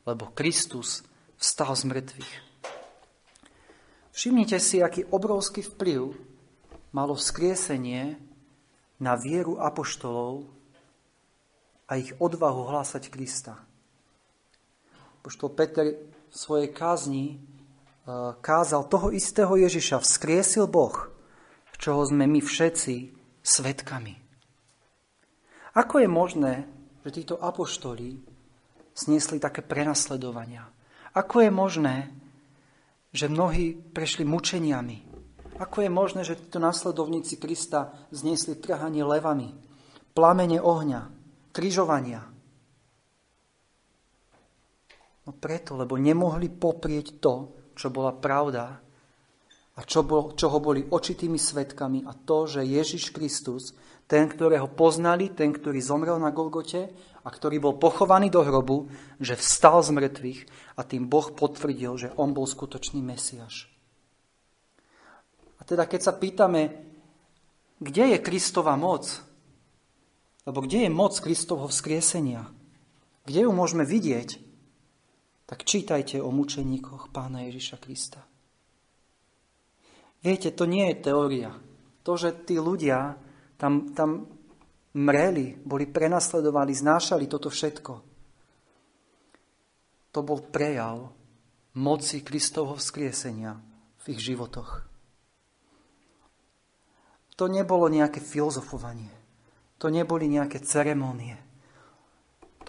lebo 0.03 0.33
Kristus 0.33 1.05
vstal 1.39 1.71
z 1.77 1.83
mŕtvych. 1.87 2.33
Všimnite 4.11 4.59
si, 4.59 4.83
aký 4.83 5.07
obrovský 5.07 5.63
vplyv 5.63 6.11
malo 6.91 7.15
vzkriesenie 7.15 8.19
na 8.99 9.15
vieru 9.15 9.61
apoštolov 9.61 10.49
a 11.87 11.95
ich 11.95 12.11
odvahu 12.19 12.67
hlásať 12.67 13.07
Krista. 13.07 13.55
Apoštol 15.23 15.55
Peter 15.55 15.87
v 16.03 16.35
svojej 16.35 16.69
kázni 16.75 17.39
kázal 18.41 18.89
toho 18.89 19.13
istého 19.13 19.53
Ježiša, 19.55 20.01
vzkriesil 20.01 20.65
Boh, 20.65 21.09
čoho 21.79 22.03
sme 22.03 22.27
my 22.27 22.43
všetci 22.43 23.15
svetkami. 23.39 24.19
Ako 25.79 26.03
je 26.03 26.09
možné, 26.11 26.53
že 27.07 27.23
títo 27.23 27.39
apoštoli 27.39 28.19
sniesli 28.91 29.39
také 29.39 29.63
prenasledovania. 29.63 30.67
Ako 31.15 31.47
je 31.47 31.51
možné, 31.53 31.95
že 33.15 33.31
mnohí 33.31 33.79
prešli 33.79 34.27
mučeniami? 34.27 35.07
Ako 35.55 35.87
je 35.87 35.91
možné, 35.91 36.21
že 36.27 36.35
títo 36.35 36.59
nasledovníci 36.59 37.39
Krista 37.39 37.95
zniesli 38.11 38.59
trhanie 38.59 39.07
levami, 39.07 39.55
plamene 40.11 40.59
ohňa, 40.59 41.01
križovania? 41.55 42.27
No 45.23 45.31
preto, 45.31 45.79
lebo 45.79 45.95
nemohli 45.95 46.51
poprieť 46.51 47.23
to, 47.23 47.58
čo 47.79 47.87
bola 47.87 48.11
pravda 48.11 48.83
a 49.79 49.81
čo 49.87 50.03
bol, 50.03 50.35
čoho 50.35 50.59
boli 50.59 50.83
očitými 50.83 51.39
svetkami 51.39 52.03
a 52.03 52.11
to, 52.11 52.43
že 52.43 52.67
Ježiš 52.67 53.15
Kristus, 53.15 53.71
ten, 54.11 54.27
ktorého 54.27 54.67
poznali, 54.67 55.31
ten, 55.31 55.55
ktorý 55.55 55.79
zomrel 55.79 56.19
na 56.19 56.35
Golgote 56.35 56.91
a 57.23 57.29
ktorý 57.31 57.63
bol 57.63 57.79
pochovaný 57.79 58.27
do 58.27 58.43
hrobu, 58.43 58.91
že 59.23 59.39
vstal 59.39 59.79
z 59.79 59.95
mŕtvych 59.95 60.39
a 60.75 60.83
tým 60.83 61.07
Boh 61.07 61.31
potvrdil, 61.31 61.95
že 61.95 62.11
on 62.19 62.35
bol 62.35 62.43
skutočný 62.43 62.99
Mesiaš. 62.99 63.71
A 65.55 65.63
teda 65.63 65.87
keď 65.87 66.01
sa 66.03 66.13
pýtame, 66.19 66.83
kde 67.79 68.11
je 68.11 68.19
Kristova 68.19 68.75
moc? 68.75 69.07
Lebo 70.43 70.59
kde 70.67 70.87
je 70.87 70.91
moc 70.91 71.15
Kristovho 71.15 71.71
vzkriesenia? 71.71 72.43
Kde 73.23 73.47
ju 73.47 73.51
môžeme 73.55 73.87
vidieť? 73.87 74.48
Tak 75.49 75.65
čítajte 75.65 76.21
o 76.21 76.29
mučeníkoch 76.29 77.09
pána 77.09 77.41
Ježiša 77.49 77.81
Krista. 77.81 78.21
Viete, 80.21 80.53
to 80.53 80.69
nie 80.69 80.93
je 80.93 81.01
teória. 81.09 81.49
To, 82.05 82.13
že 82.13 82.45
tí 82.45 82.61
ľudia 82.61 83.17
tam, 83.57 83.97
tam 83.97 84.29
mreli, 84.93 85.57
boli 85.57 85.89
prenasledovaní, 85.89 86.77
znášali 86.77 87.25
toto 87.25 87.49
všetko. 87.49 87.93
To 90.13 90.19
bol 90.21 90.45
prejav 90.53 91.09
moci 91.81 92.21
Kristovho 92.21 92.77
vzkriesenia 92.77 93.57
v 94.05 94.05
ich 94.13 94.21
životoch. 94.21 94.85
To 97.41 97.49
nebolo 97.49 97.89
nejaké 97.89 98.21
filozofovanie. 98.21 99.09
To 99.81 99.89
neboli 99.89 100.29
nejaké 100.29 100.61
ceremónie. 100.61 101.41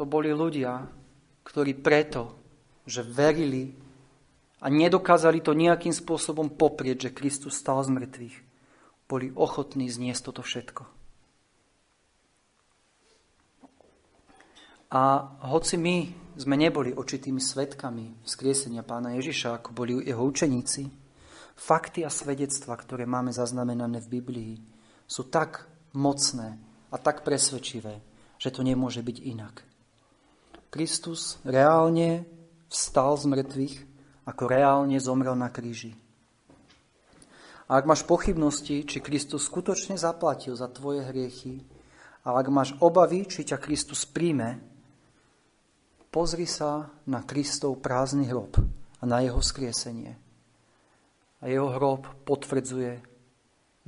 To 0.01 0.09
boli 0.09 0.33
ľudia, 0.33 0.81
ktorí 1.45 1.77
preto, 1.77 2.40
že 2.91 3.07
verili 3.07 3.79
a 4.59 4.67
nedokázali 4.67 5.41
to 5.41 5.55
nejakým 5.55 5.95
spôsobom 5.95 6.51
poprieť, 6.51 7.09
že 7.09 7.17
Kristus 7.17 7.57
stal 7.57 7.81
z 7.87 7.95
mŕtvych, 7.95 8.37
boli 9.07 9.31
ochotní 9.39 9.87
zniesť 9.87 10.23
toto 10.31 10.43
všetko. 10.43 10.83
A 14.91 15.03
hoci 15.47 15.79
my 15.79 15.97
sme 16.35 16.59
neboli 16.59 16.91
očitými 16.91 17.39
svetkami 17.39 18.27
vzkriesenia 18.27 18.83
pána 18.83 19.15
Ježiša, 19.15 19.63
ako 19.63 19.71
boli 19.71 20.03
jeho 20.03 20.23
učeníci, 20.27 20.91
fakty 21.55 22.03
a 22.03 22.11
svedectva, 22.11 22.75
ktoré 22.75 23.07
máme 23.07 23.31
zaznamenané 23.31 24.03
v 24.03 24.19
Biblii, 24.19 24.55
sú 25.07 25.31
tak 25.31 25.71
mocné 25.95 26.59
a 26.91 26.97
tak 26.99 27.23
presvedčivé, 27.23 28.03
že 28.41 28.51
to 28.51 28.67
nemôže 28.67 29.05
byť 29.05 29.17
inak. 29.31 29.63
Kristus 30.75 31.39
reálne 31.47 32.27
vstal 32.71 33.19
z 33.19 33.25
mŕtvych, 33.27 33.77
ako 34.31 34.43
reálne 34.47 34.97
zomrel 35.03 35.35
na 35.35 35.51
kríži. 35.51 35.99
A 37.71 37.79
ak 37.79 37.87
máš 37.87 38.03
pochybnosti, 38.07 38.87
či 38.87 38.99
Kristus 39.03 39.47
skutočne 39.47 39.99
zaplatil 39.99 40.55
za 40.55 40.71
tvoje 40.71 41.07
hriechy, 41.07 41.63
a 42.27 42.39
ak 42.39 42.47
máš 42.51 42.71
obavy, 42.79 43.27
či 43.27 43.47
ťa 43.47 43.59
Kristus 43.59 44.07
príjme, 44.07 44.59
pozri 46.11 46.45
sa 46.47 46.91
na 47.07 47.23
Kristov 47.23 47.79
prázdny 47.79 48.29
hrob 48.29 48.59
a 49.01 49.03
na 49.07 49.23
jeho 49.23 49.39
skriesenie. 49.39 50.19
A 51.41 51.49
jeho 51.49 51.73
hrob 51.73 52.05
potvrdzuje, 52.29 53.01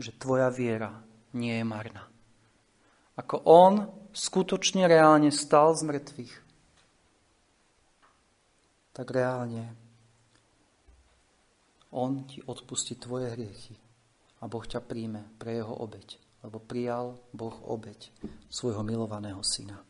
že 0.00 0.16
tvoja 0.16 0.48
viera 0.48 1.04
nie 1.36 1.60
je 1.60 1.66
marná. 1.66 2.08
Ako 3.18 3.44
on 3.44 3.92
skutočne 4.16 4.88
reálne 4.88 5.28
stal 5.28 5.76
z 5.76 5.84
mŕtvych, 5.84 6.32
tak 8.92 9.08
reálne 9.08 9.72
on 11.92 12.24
ti 12.24 12.40
odpustí 12.40 12.96
tvoje 12.96 13.32
hriechy 13.32 13.76
a 14.40 14.48
Boh 14.48 14.64
ťa 14.64 14.80
príjme 14.80 15.28
pre 15.36 15.60
jeho 15.60 15.76
obeď, 15.76 16.16
lebo 16.44 16.56
prijal 16.60 17.20
Boh 17.36 17.52
obeď 17.68 18.08
svojho 18.48 18.80
milovaného 18.80 19.44
syna. 19.44 19.80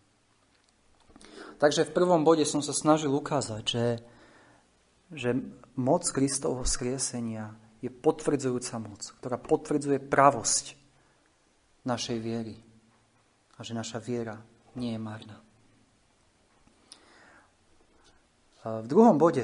Takže 1.62 1.86
v 1.86 1.94
prvom 1.94 2.26
bode 2.26 2.42
som 2.42 2.58
sa 2.58 2.74
snažil 2.74 3.14
ukázať, 3.14 3.62
že, 3.62 3.86
že 5.14 5.30
moc 5.78 6.02
Kristovho 6.10 6.66
skriesenia 6.66 7.54
je 7.78 7.90
potvrdzujúca 7.90 8.82
moc, 8.82 9.02
ktorá 9.22 9.38
potvrdzuje 9.38 10.02
pravosť 10.02 10.74
našej 11.86 12.18
viery 12.18 12.58
a 13.58 13.62
že 13.62 13.78
naša 13.78 14.02
viera 14.02 14.42
nie 14.74 14.94
je 14.94 15.00
marná. 15.02 15.38
V 18.62 18.86
druhom 18.86 19.18
bode 19.18 19.42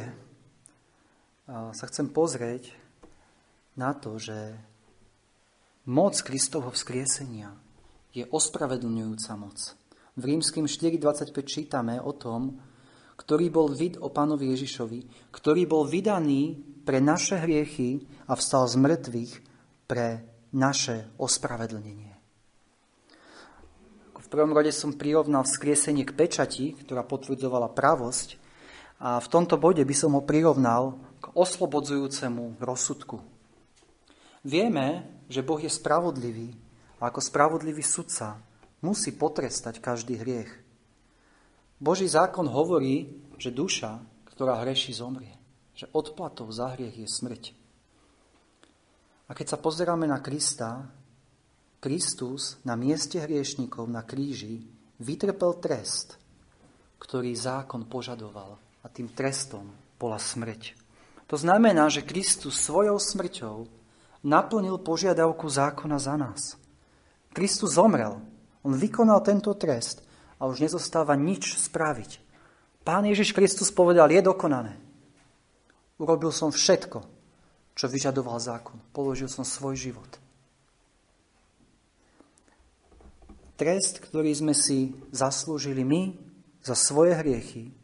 sa 1.51 1.85
chcem 1.91 2.07
pozrieť 2.07 2.71
na 3.75 3.91
to, 3.91 4.15
že 4.15 4.55
moc 5.91 6.15
Kristovho 6.23 6.71
vzkriesenia 6.71 7.51
je 8.15 8.23
ospravedlňujúca 8.31 9.33
moc. 9.35 9.59
V 10.15 10.23
rímským 10.23 10.71
4.25 10.71 11.35
čítame 11.51 11.99
o 11.99 12.15
tom, 12.15 12.63
ktorý 13.19 13.51
bol 13.51 13.75
vid 13.75 13.99
o 13.99 14.07
pánovi 14.07 14.55
Ježišovi, 14.55 15.31
ktorý 15.35 15.67
bol 15.67 15.83
vydaný 15.83 16.55
pre 16.87 17.03
naše 17.03 17.43
hriechy 17.43 18.07
a 18.31 18.39
vstal 18.39 18.71
z 18.71 18.79
mŕtvych 18.79 19.33
pre 19.91 20.23
naše 20.55 21.11
ospravedlnenie. 21.19 22.15
V 24.15 24.27
prvom 24.31 24.55
rode 24.55 24.71
som 24.71 24.95
prirovnal 24.95 25.43
vzkriesenie 25.43 26.07
k 26.07 26.15
pečati, 26.15 26.77
ktorá 26.79 27.03
potvrdzovala 27.03 27.75
pravosť, 27.75 28.47
a 28.99 29.23
v 29.23 29.31
tomto 29.31 29.55
bode 29.55 29.83
by 29.83 29.95
som 29.95 30.19
ho 30.19 30.23
prirovnal 30.23 30.99
k 31.23 31.31
oslobodzujúcemu 31.35 32.59
rozsudku. 32.59 33.23
Vieme, 34.43 35.07
že 35.31 35.43
Boh 35.43 35.59
je 35.59 35.71
spravodlivý 35.71 36.55
a 36.99 37.11
ako 37.11 37.23
spravodlivý 37.23 37.83
sudca 37.83 38.43
musí 38.83 39.15
potrestať 39.15 39.79
každý 39.79 40.19
hriech. 40.19 40.51
Boží 41.79 42.11
zákon 42.11 42.47
hovorí, 42.51 43.23
že 43.39 43.55
duša, 43.55 44.03
ktorá 44.35 44.59
hreší, 44.63 44.95
zomrie. 44.95 45.35
Že 45.79 45.95
odplatou 45.95 46.51
za 46.51 46.75
hriech 46.75 47.07
je 47.07 47.07
smrť. 47.07 47.45
A 49.31 49.35
keď 49.35 49.55
sa 49.55 49.59
pozeráme 49.63 50.11
na 50.11 50.19
Krista, 50.19 50.91
Kristus 51.79 52.59
na 52.67 52.75
mieste 52.75 53.23
hriešnikov 53.23 53.87
na 53.87 54.03
kríži 54.03 54.67
vytrpel 54.99 55.63
trest, 55.63 56.19
ktorý 56.99 57.31
zákon 57.39 57.87
požadoval. 57.87 58.59
A 58.83 58.87
tým 58.87 59.11
trestom 59.11 59.71
bola 59.99 60.17
smrť. 60.17 60.79
To 61.29 61.37
znamená, 61.37 61.93
že 61.93 62.07
Kristus 62.07 62.57
svojou 62.63 62.97
smrťou 62.97 63.69
naplnil 64.25 64.81
požiadavku 64.81 65.45
zákona 65.45 65.99
za 66.01 66.15
nás. 66.17 66.57
Kristus 67.37 67.77
zomrel, 67.77 68.19
on 68.65 68.75
vykonal 68.75 69.21
tento 69.23 69.53
trest 69.55 70.03
a 70.41 70.49
už 70.49 70.65
nezostáva 70.65 71.15
nič 71.15 71.55
spraviť. 71.59 72.19
Pán 72.83 73.05
Ježiš 73.05 73.37
Kristus 73.37 73.69
povedal, 73.69 74.09
je 74.09 74.25
dokonané. 74.25 74.75
Urobil 76.01 76.33
som 76.33 76.49
všetko, 76.49 77.05
čo 77.77 77.87
vyžadoval 77.87 78.39
zákon. 78.41 78.79
Položil 78.95 79.29
som 79.29 79.45
svoj 79.45 79.77
život. 79.77 80.09
Trest, 83.59 83.99
ktorý 83.99 84.31
sme 84.31 84.55
si 84.55 84.95
zaslúžili 85.11 85.83
my 85.83 86.15
za 86.63 86.79
svoje 86.79 87.19
hriechy, 87.19 87.75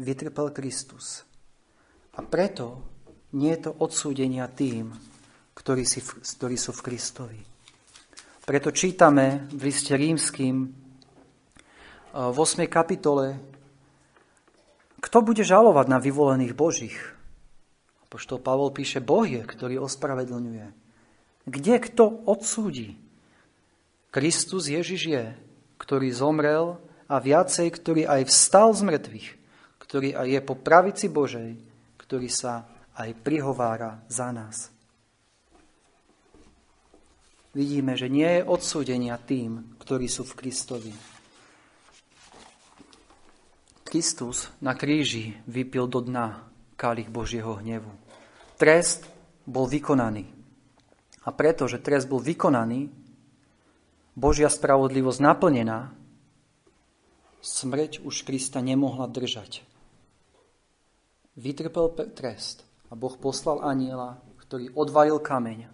vytrpel 0.00 0.48
Kristus. 0.56 1.28
A 2.16 2.24
preto 2.24 2.80
nie 3.36 3.52
je 3.54 3.68
to 3.68 3.76
odsúdenia 3.76 4.48
tým, 4.48 4.96
ktorí, 5.54 5.84
si, 5.84 6.00
ktorí 6.00 6.56
sú 6.56 6.72
v 6.72 6.84
Kristovi. 6.88 7.40
Preto 8.48 8.72
čítame 8.72 9.46
v 9.52 9.70
liste 9.70 9.92
rímským 9.94 10.66
eh, 10.66 10.72
v 12.16 12.36
8. 12.36 12.66
kapitole, 12.66 13.38
kto 15.00 15.24
bude 15.24 15.44
žalovať 15.44 15.86
na 15.88 15.98
vyvolených 16.00 16.52
Božích? 16.56 16.98
Poštol 18.10 18.42
Pavol 18.42 18.74
píše, 18.74 18.98
Boh 18.98 19.22
je, 19.22 19.38
ktorý 19.38 19.78
ospravedlňuje. 19.86 20.66
Kde 21.46 21.74
kto 21.78 22.26
odsúdi? 22.26 22.98
Kristus 24.10 24.66
Ježiš 24.66 25.02
je, 25.06 25.24
ktorý 25.78 26.10
zomrel 26.10 26.82
a 27.06 27.22
viacej, 27.22 27.70
ktorý 27.70 28.02
aj 28.10 28.26
vstal 28.26 28.74
z 28.74 28.82
mŕtvych, 28.82 29.28
ktorý 29.90 30.14
aj 30.14 30.28
je 30.30 30.40
po 30.46 30.54
pravici 30.54 31.10
Božej, 31.10 31.50
ktorý 31.98 32.30
sa 32.30 32.62
aj 32.94 33.10
prihovára 33.26 34.06
za 34.06 34.30
nás 34.30 34.70
vidíme, 37.54 37.98
že 37.98 38.10
nie 38.10 38.26
je 38.26 38.46
odsúdenia 38.46 39.18
tým, 39.18 39.74
ktorí 39.82 40.06
sú 40.06 40.22
v 40.26 40.36
Kristovi. 40.38 40.94
Kristus 43.82 44.54
na 44.62 44.78
kríži 44.78 45.34
vypil 45.50 45.90
do 45.90 45.98
dna 45.98 46.46
kalich 46.78 47.10
Božieho 47.10 47.58
hnevu. 47.58 47.90
Trest 48.54 49.10
bol 49.42 49.66
vykonaný. 49.66 50.30
A 51.26 51.34
pretože 51.34 51.82
trest 51.82 52.06
bol 52.06 52.22
vykonaný, 52.22 52.88
Božia 54.14 54.46
spravodlivosť 54.46 55.20
naplnená, 55.20 55.90
smrť 57.42 58.04
už 58.06 58.22
Krista 58.22 58.62
nemohla 58.62 59.10
držať. 59.10 59.66
Vytrpel 61.38 61.94
trest 62.14 62.66
a 62.90 62.98
Boh 62.98 63.14
poslal 63.14 63.62
aniela, 63.62 64.18
ktorý 64.42 64.74
odvalil 64.74 65.22
kameň 65.22 65.70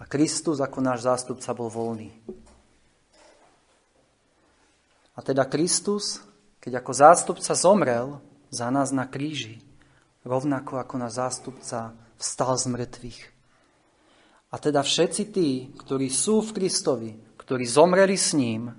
a 0.00 0.04
Kristus 0.08 0.64
ako 0.64 0.80
náš 0.80 1.04
zástupca 1.04 1.52
bol 1.52 1.68
voľný. 1.68 2.08
A 5.12 5.20
teda 5.20 5.44
Kristus, 5.44 6.24
keď 6.64 6.80
ako 6.80 6.92
zástupca 6.96 7.52
zomrel 7.52 8.24
za 8.48 8.72
nás 8.72 8.88
na 8.88 9.04
kríži, 9.04 9.60
rovnako 10.24 10.80
ako 10.80 10.94
náš 10.96 11.12
zástupca 11.20 11.92
vstal 12.16 12.56
z 12.56 12.66
mŕtvych. 12.72 13.20
A 14.50 14.56
teda 14.56 14.80
všetci 14.80 15.22
tí, 15.28 15.68
ktorí 15.76 16.08
sú 16.08 16.40
v 16.40 16.56
Kristovi, 16.56 17.10
ktorí 17.36 17.68
zomreli 17.68 18.16
s 18.16 18.32
ním, 18.32 18.72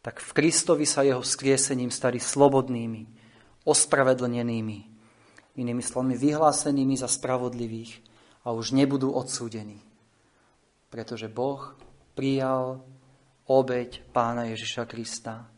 tak 0.00 0.24
v 0.24 0.30
Kristovi 0.32 0.88
sa 0.88 1.04
jeho 1.04 1.20
vzkriesením 1.20 1.92
stali 1.92 2.16
slobodnými, 2.16 3.02
ospravedlnenými, 3.66 4.78
inými 5.58 5.82
slovami 5.82 6.14
vyhlásenými 6.14 6.94
za 6.94 7.10
spravodlivých 7.10 7.98
a 8.46 8.54
už 8.54 8.72
nebudú 8.72 9.10
odsúdení. 9.10 9.82
Pretože 10.86 11.26
Boh 11.26 11.74
prijal 12.14 12.86
obeď 13.50 14.06
pána 14.14 14.46
Ježiša 14.54 14.86
Krista 14.86 15.50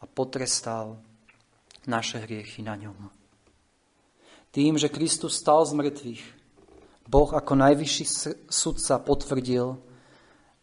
a 0.00 0.04
potrestal 0.08 0.96
naše 1.84 2.24
hriechy 2.24 2.64
na 2.64 2.80
ňom. 2.80 3.12
Tým, 4.48 4.80
že 4.80 4.88
Kristus 4.88 5.36
stal 5.36 5.68
z 5.68 5.76
mŕtvych, 5.76 6.24
Boh 7.04 7.30
ako 7.36 7.52
najvyšší 7.52 8.04
sudca 8.48 8.96
potvrdil, 9.02 9.76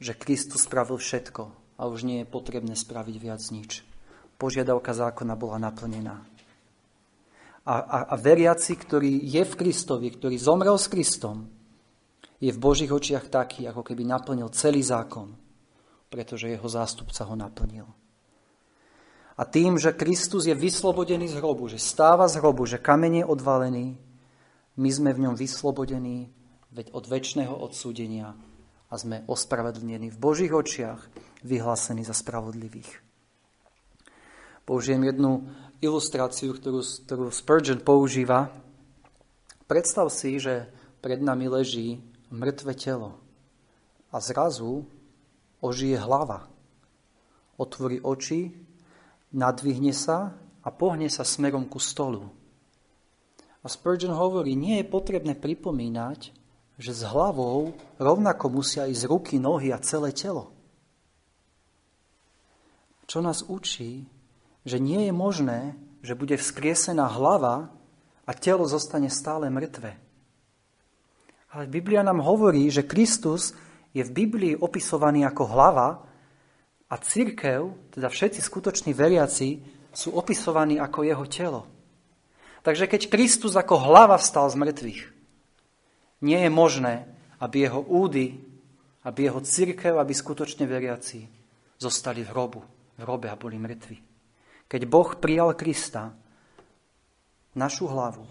že 0.02 0.18
Kristus 0.18 0.66
spravil 0.66 0.98
všetko 0.98 1.44
a 1.78 1.86
už 1.86 2.02
nie 2.02 2.26
je 2.26 2.32
potrebné 2.32 2.74
spraviť 2.74 3.16
viac 3.22 3.44
nič. 3.54 3.86
Požiadavka 4.42 4.98
zákona 4.98 5.38
bola 5.38 5.62
naplnená. 5.62 6.26
A, 7.62 7.76
a, 7.78 7.98
a 8.10 8.16
veriaci, 8.18 8.74
ktorý 8.74 9.22
je 9.22 9.44
v 9.46 9.54
Kristovi, 9.54 10.10
ktorý 10.10 10.36
zomrel 10.42 10.78
s 10.82 10.90
Kristom, 10.90 11.46
je 12.42 12.50
v 12.50 12.58
Božích 12.58 12.90
očiach 12.90 13.30
taký, 13.30 13.70
ako 13.70 13.86
keby 13.86 14.02
naplnil 14.02 14.50
celý 14.50 14.82
zákon, 14.82 15.38
pretože 16.10 16.50
jeho 16.50 16.66
zástupca 16.66 17.22
ho 17.30 17.38
naplnil. 17.38 17.86
A 19.38 19.46
tým, 19.46 19.78
že 19.78 19.94
Kristus 19.94 20.50
je 20.50 20.58
vyslobodený 20.58 21.30
z 21.30 21.38
hrobu, 21.38 21.70
že 21.70 21.78
stáva 21.78 22.26
z 22.26 22.42
hrobu, 22.42 22.66
že 22.66 22.82
kameň 22.82 23.22
je 23.22 23.26
odvalený, 23.30 23.88
my 24.78 24.90
sme 24.90 25.14
v 25.14 25.30
ňom 25.30 25.36
vyslobodení 25.38 26.34
od 26.74 27.06
väčšného 27.06 27.54
odsúdenia 27.54 28.34
a 28.92 28.94
sme 28.98 29.24
ospravedlnení 29.30 30.10
v 30.10 30.18
Božích 30.18 30.52
očiach, 30.52 31.00
vyhlásení 31.46 32.02
za 32.04 32.18
spravodlivých. 32.18 32.90
Použijem 34.66 35.04
jednu 35.04 35.46
ilustráciu, 35.82 36.54
ktorú, 36.54 36.82
ktorú 36.82 37.26
Spurgeon 37.34 37.82
používa. 37.82 38.54
Predstav 39.66 40.14
si, 40.14 40.38
že 40.38 40.70
pred 41.02 41.18
nami 41.18 41.50
leží 41.50 41.98
mŕtve 42.30 42.78
telo 42.78 43.18
a 44.14 44.22
zrazu 44.22 44.86
ožije 45.60 45.98
hlava. 45.98 46.46
Otvorí 47.58 47.98
oči 48.02 48.54
nadvihne 49.34 49.92
sa 49.92 50.38
a 50.62 50.70
pohne 50.70 51.10
sa 51.10 51.26
smerom 51.26 51.66
ku 51.66 51.82
stolu. 51.82 52.30
A 53.62 53.68
Spurgeon 53.70 54.14
hovorí, 54.14 54.58
nie 54.58 54.82
je 54.82 54.90
potrebné 54.90 55.38
pripomínať, 55.38 56.34
že 56.82 56.92
s 56.98 57.06
hlavou 57.06 57.78
rovnako 58.02 58.50
musia 58.50 58.90
ísť 58.90 59.06
ruky, 59.06 59.38
nohy 59.38 59.70
a 59.70 59.78
celé 59.78 60.10
telo. 60.14 60.50
Čo 63.06 63.22
nás 63.22 63.46
učí, 63.46 64.10
že 64.66 64.78
nie 64.78 65.10
je 65.10 65.14
možné, 65.14 65.60
že 66.02 66.18
bude 66.18 66.38
vzkriesená 66.38 67.06
hlava 67.10 67.70
a 68.26 68.32
telo 68.34 68.66
zostane 68.66 69.10
stále 69.10 69.50
mŕtve. 69.50 69.98
Ale 71.52 71.68
Biblia 71.68 72.02
nám 72.02 72.24
hovorí, 72.24 72.72
že 72.72 72.88
Kristus 72.88 73.52
je 73.92 74.02
v 74.06 74.12
Biblii 74.12 74.54
opisovaný 74.56 75.28
ako 75.28 75.44
hlava 75.52 75.90
a 76.88 76.96
církev, 76.96 77.92
teda 77.92 78.08
všetci 78.08 78.40
skutoční 78.40 78.92
veriaci, 78.96 79.60
sú 79.92 80.16
opisovaní 80.16 80.80
ako 80.80 81.04
jeho 81.04 81.26
telo. 81.28 81.62
Takže 82.64 82.88
keď 82.88 83.12
Kristus 83.12 83.58
ako 83.58 83.76
hlava 83.90 84.16
vstal 84.16 84.48
z 84.48 84.56
mŕtvych, 84.56 85.02
nie 86.22 86.40
je 86.40 86.52
možné, 86.54 87.10
aby 87.42 87.66
jeho 87.66 87.82
údy, 87.82 88.38
aby 89.02 89.28
jeho 89.28 89.42
církev, 89.42 89.98
aby 89.98 90.14
skutočne 90.14 90.70
veriaci 90.70 91.26
zostali 91.82 92.22
v 92.22 92.32
hrobu, 92.32 92.62
v 92.96 93.00
hrobe 93.02 93.28
a 93.28 93.36
boli 93.36 93.58
mŕtvi. 93.58 94.11
Keď 94.72 94.88
Boh 94.88 95.20
prijal 95.20 95.52
Krista, 95.60 96.16
našu 97.60 97.92
hlavu, 97.92 98.24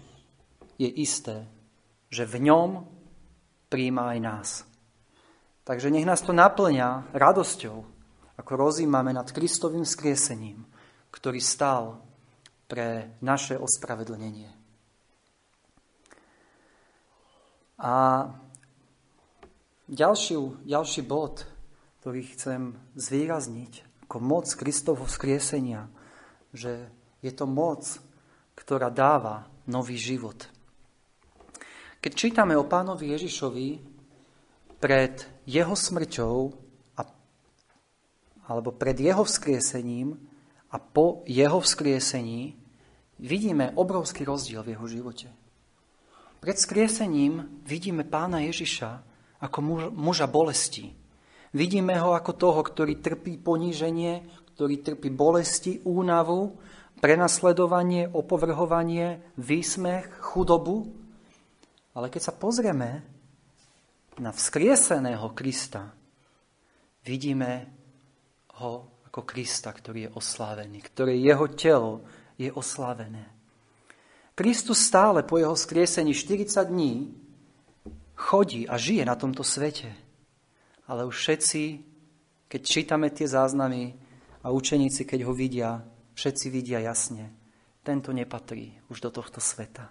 je 0.81 0.89
isté, 0.89 1.45
že 2.09 2.25
v 2.25 2.49
ňom 2.49 2.69
príjma 3.69 4.17
aj 4.17 4.19
nás. 4.25 4.49
Takže 5.61 5.93
nech 5.93 6.09
nás 6.09 6.25
to 6.25 6.33
naplňa 6.33 7.13
radosťou, 7.13 7.77
ako 8.41 8.51
rozímame 8.57 9.13
nad 9.13 9.29
Kristovým 9.29 9.85
skriesením, 9.85 10.65
ktorý 11.13 11.37
stál 11.37 12.01
pre 12.65 13.13
naše 13.21 13.61
ospravedlnenie. 13.61 14.49
A 17.77 18.25
ďalší, 19.85 20.65
ďalší 20.65 21.01
bod, 21.05 21.45
ktorý 22.01 22.25
chcem 22.33 22.81
zvýrazniť, 22.97 23.85
ako 24.09 24.17
moc 24.17 24.49
Kristovho 24.49 25.05
vzkriesenia, 25.05 26.00
že 26.51 26.87
je 27.23 27.31
to 27.31 27.47
moc, 27.47 27.83
ktorá 28.55 28.91
dáva 28.91 29.47
nový 29.67 29.95
život. 29.95 30.47
Keď 32.01 32.11
čítame 32.13 32.57
o 32.57 32.65
pánovi 32.65 33.13
Ježišovi 33.13 33.67
pred 34.81 35.21
jeho 35.45 35.75
smrťou 35.77 36.35
alebo 38.51 38.69
pred 38.75 38.97
jeho 38.99 39.23
vzkriesením 39.23 40.17
a 40.73 40.77
po 40.81 41.23
jeho 41.29 41.61
vzkriesení 41.61 42.57
vidíme 43.21 43.71
obrovský 43.77 44.25
rozdiel 44.25 44.65
v 44.65 44.71
jeho 44.75 44.85
živote. 44.89 45.27
Pred 46.41 46.57
vzkriesením 46.57 47.61
vidíme 47.69 48.01
pána 48.01 48.41
Ježiša 48.49 48.89
ako 49.45 49.57
muž, 49.61 49.81
muža 49.93 50.25
bolesti. 50.25 50.89
Vidíme 51.53 51.99
ho 52.01 52.17
ako 52.17 52.31
toho, 52.33 52.61
ktorý 52.65 52.97
trpí 52.97 53.37
poníženie, 53.37 54.25
ktorý 54.61 54.77
trpí 54.85 55.09
bolesti, 55.09 55.81
únavu, 55.89 56.53
prenasledovanie, 57.01 58.05
opovrhovanie, 58.13 59.33
výsmech, 59.33 60.21
chudobu. 60.21 60.85
Ale 61.97 62.13
keď 62.13 62.29
sa 62.29 62.33
pozrieme 62.37 63.01
na 64.21 64.29
vzkrieseného 64.29 65.33
Krista, 65.33 65.89
vidíme 67.01 67.73
ho 68.61 69.01
ako 69.09 69.25
Krista, 69.25 69.73
ktorý 69.73 70.05
je 70.05 70.13
oslávený, 70.13 70.77
ktoré 70.93 71.17
jeho 71.17 71.49
telo 71.57 72.05
je 72.37 72.53
oslávené. 72.53 73.33
Kristus 74.37 74.77
stále 74.77 75.25
po 75.25 75.41
jeho 75.41 75.57
skriesení 75.57 76.13
40 76.13 76.53
dní 76.69 77.09
chodí 78.13 78.69
a 78.69 78.77
žije 78.77 79.09
na 79.09 79.17
tomto 79.17 79.41
svete. 79.41 79.89
Ale 80.85 81.09
už 81.09 81.17
všetci, 81.17 81.81
keď 82.45 82.61
čítame 82.61 83.09
tie 83.09 83.25
záznamy 83.25 84.00
a 84.41 84.49
učeníci, 84.49 85.05
keď 85.05 85.19
ho 85.25 85.33
vidia, 85.33 85.81
všetci 86.17 86.47
vidia 86.49 86.81
jasne, 86.81 87.29
tento 87.81 88.13
nepatrí 88.13 88.77
už 88.89 89.01
do 89.01 89.09
tohto 89.09 89.41
sveta. 89.41 89.89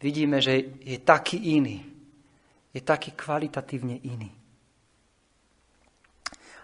Vidíme, 0.00 0.44
že 0.44 0.76
je 0.84 1.00
taký 1.00 1.56
iný. 1.56 1.80
Je 2.76 2.84
taký 2.84 3.16
kvalitatívne 3.16 4.04
iný. 4.04 4.28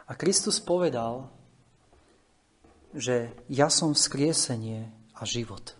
A 0.04 0.12
Kristus 0.12 0.61
povedal, 0.61 1.32
že 2.92 3.32
ja 3.48 3.72
som 3.72 3.96
vzkriesenie 3.96 4.92
a 5.16 5.22
život. 5.24 5.72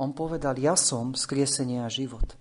On 0.00 0.16
povedal, 0.16 0.56
ja 0.56 0.72
som 0.72 1.12
vzkriesenie 1.12 1.84
a 1.84 1.92
život. 1.92 2.32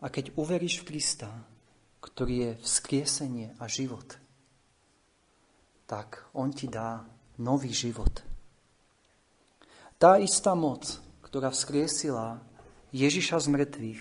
A 0.00 0.08
keď 0.08 0.32
uveríš 0.40 0.80
v 0.80 0.96
Krista, 0.96 1.28
ktorý 2.00 2.34
je 2.34 2.52
vzkriesenie 2.64 3.52
a 3.60 3.68
život, 3.68 4.16
tak 5.84 6.24
on 6.32 6.50
ti 6.50 6.68
dá 6.68 7.04
nový 7.38 7.70
život. 7.70 8.22
Tá 9.98 10.18
istá 10.20 10.52
moc, 10.52 11.00
ktorá 11.22 11.50
vzkriesila 11.50 12.42
Ježiša 12.94 13.40
z 13.40 13.46
mŕtvych, 13.50 14.00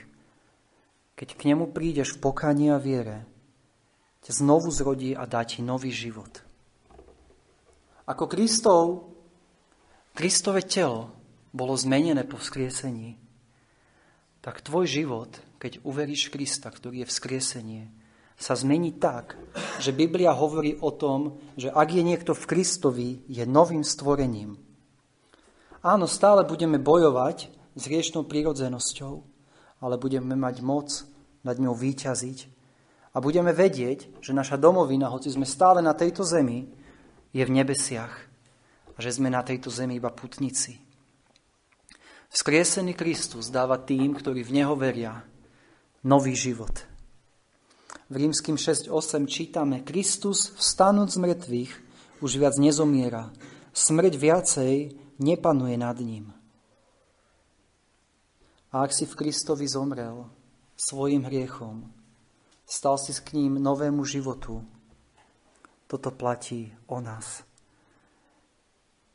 keď 1.13 1.29
k 1.37 1.41
nemu 1.53 1.69
prídeš 1.69 2.17
v 2.17 2.21
pokáni 2.29 2.73
a 2.73 2.81
viere, 2.81 3.25
ťa 4.25 4.43
znovu 4.43 4.71
zrodí 4.71 5.13
a 5.13 5.27
dá 5.27 5.43
ti 5.43 5.61
nový 5.61 5.91
život. 5.91 6.41
Ako 8.07 8.27
Kristov, 8.27 9.15
Kristove 10.11 10.63
telo 10.67 11.11
bolo 11.55 11.77
zmenené 11.77 12.27
po 12.27 12.35
vzkriesení, 12.35 13.15
tak 14.43 14.59
tvoj 14.59 14.83
život, 14.89 15.31
keď 15.55 15.79
uveríš 15.87 16.27
Krista, 16.27 16.67
ktorý 16.67 17.07
je 17.07 17.11
vzkriesenie, 17.11 17.83
sa 18.43 18.59
zmení 18.59 18.99
tak, 18.99 19.39
že 19.79 19.95
Biblia 19.95 20.35
hovorí 20.35 20.75
o 20.83 20.91
tom, 20.91 21.39
že 21.55 21.71
ak 21.71 21.95
je 21.95 22.03
niekto 22.03 22.35
v 22.35 22.43
Kristovi, 22.43 23.09
je 23.31 23.47
novým 23.47 23.87
stvorením. 23.87 24.59
Áno, 25.79 26.11
stále 26.11 26.43
budeme 26.43 26.75
bojovať 26.75 27.47
s 27.79 27.83
riešnou 27.87 28.27
prírodzenosťou, 28.27 29.13
ale 29.79 29.95
budeme 29.95 30.35
mať 30.35 30.59
moc 30.59 30.91
nad 31.47 31.55
ňou 31.55 31.71
výťaziť 31.71 32.39
a 33.15 33.23
budeme 33.23 33.55
vedieť, 33.55 34.19
že 34.19 34.35
naša 34.35 34.59
domovina, 34.59 35.07
hoci 35.07 35.31
sme 35.31 35.47
stále 35.47 35.79
na 35.79 35.95
tejto 35.95 36.27
zemi, 36.27 36.67
je 37.31 37.43
v 37.47 37.55
nebesiach 37.63 38.13
a 38.93 38.99
že 38.99 39.15
sme 39.15 39.31
na 39.31 39.39
tejto 39.39 39.71
zemi 39.71 40.03
iba 40.03 40.11
putníci. 40.11 40.83
Vzkriesený 42.27 42.91
Kristus 42.91 43.47
dáva 43.47 43.79
tým, 43.79 44.11
ktorí 44.11 44.43
v 44.43 44.51
Neho 44.51 44.75
veria, 44.75 45.23
nový 46.03 46.35
život. 46.35 46.92
V 48.13 48.29
rímským 48.29 48.61
6.8 48.61 49.25
čítame, 49.25 49.81
Kristus 49.81 50.53
vstanúc 50.53 51.09
z 51.09 51.17
mŕtvych 51.17 51.71
už 52.21 52.31
viac 52.37 52.61
nezomiera. 52.61 53.33
Smrť 53.73 54.13
viacej 54.13 54.73
nepanuje 55.17 55.73
nad 55.81 55.97
ním. 55.97 56.29
A 58.69 58.85
ak 58.85 58.93
si 58.93 59.09
v 59.09 59.17
Kristovi 59.17 59.65
zomrel 59.65 60.29
svojim 60.77 61.25
hriechom, 61.25 61.89
stal 62.69 63.01
si 63.01 63.17
k 63.17 63.33
ním 63.33 63.57
novému 63.57 64.05
životu, 64.05 64.61
toto 65.89 66.13
platí 66.13 66.69
o 66.85 67.01
nás. 67.01 67.41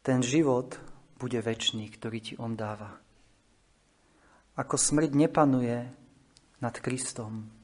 Ten 0.03 0.27
život 0.27 0.75
bude 1.23 1.39
väčší, 1.39 1.87
ktorý 1.95 2.19
ti 2.19 2.35
on 2.35 2.59
dáva. 2.59 2.99
Ako 4.59 4.75
smrť 4.75 5.15
nepanuje 5.15 5.87
nad 6.59 6.75
Kristom 6.83 7.58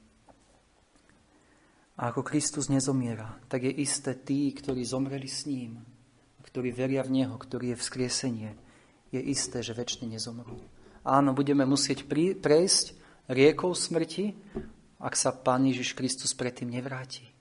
a 1.95 2.11
ako 2.11 2.27
Kristus 2.27 2.67
nezomiera, 2.67 3.39
tak 3.47 3.63
je 3.63 3.71
isté 3.71 4.15
tí, 4.15 4.51
ktorí 4.51 4.83
zomreli 4.83 5.31
s 5.31 5.47
ním, 5.47 5.79
ktorí 6.43 6.75
veria 6.75 7.03
v 7.03 7.23
Neho, 7.23 7.35
ktorý 7.39 7.75
je 7.75 7.81
vzkriesenie, 7.81 8.51
je 9.15 9.21
isté, 9.23 9.63
že 9.63 9.71
väčšine 9.71 10.11
nezomrú. 10.11 10.59
Áno, 11.07 11.31
budeme 11.31 11.63
musieť 11.63 12.03
prejsť 12.39 12.85
riekou 13.31 13.71
smrti, 13.71 14.35
ak 14.99 15.13
sa 15.15 15.31
Pán 15.31 15.63
Ježiš 15.63 15.95
Kristus 15.95 16.35
predtým 16.35 16.67
nevráti 16.67 17.35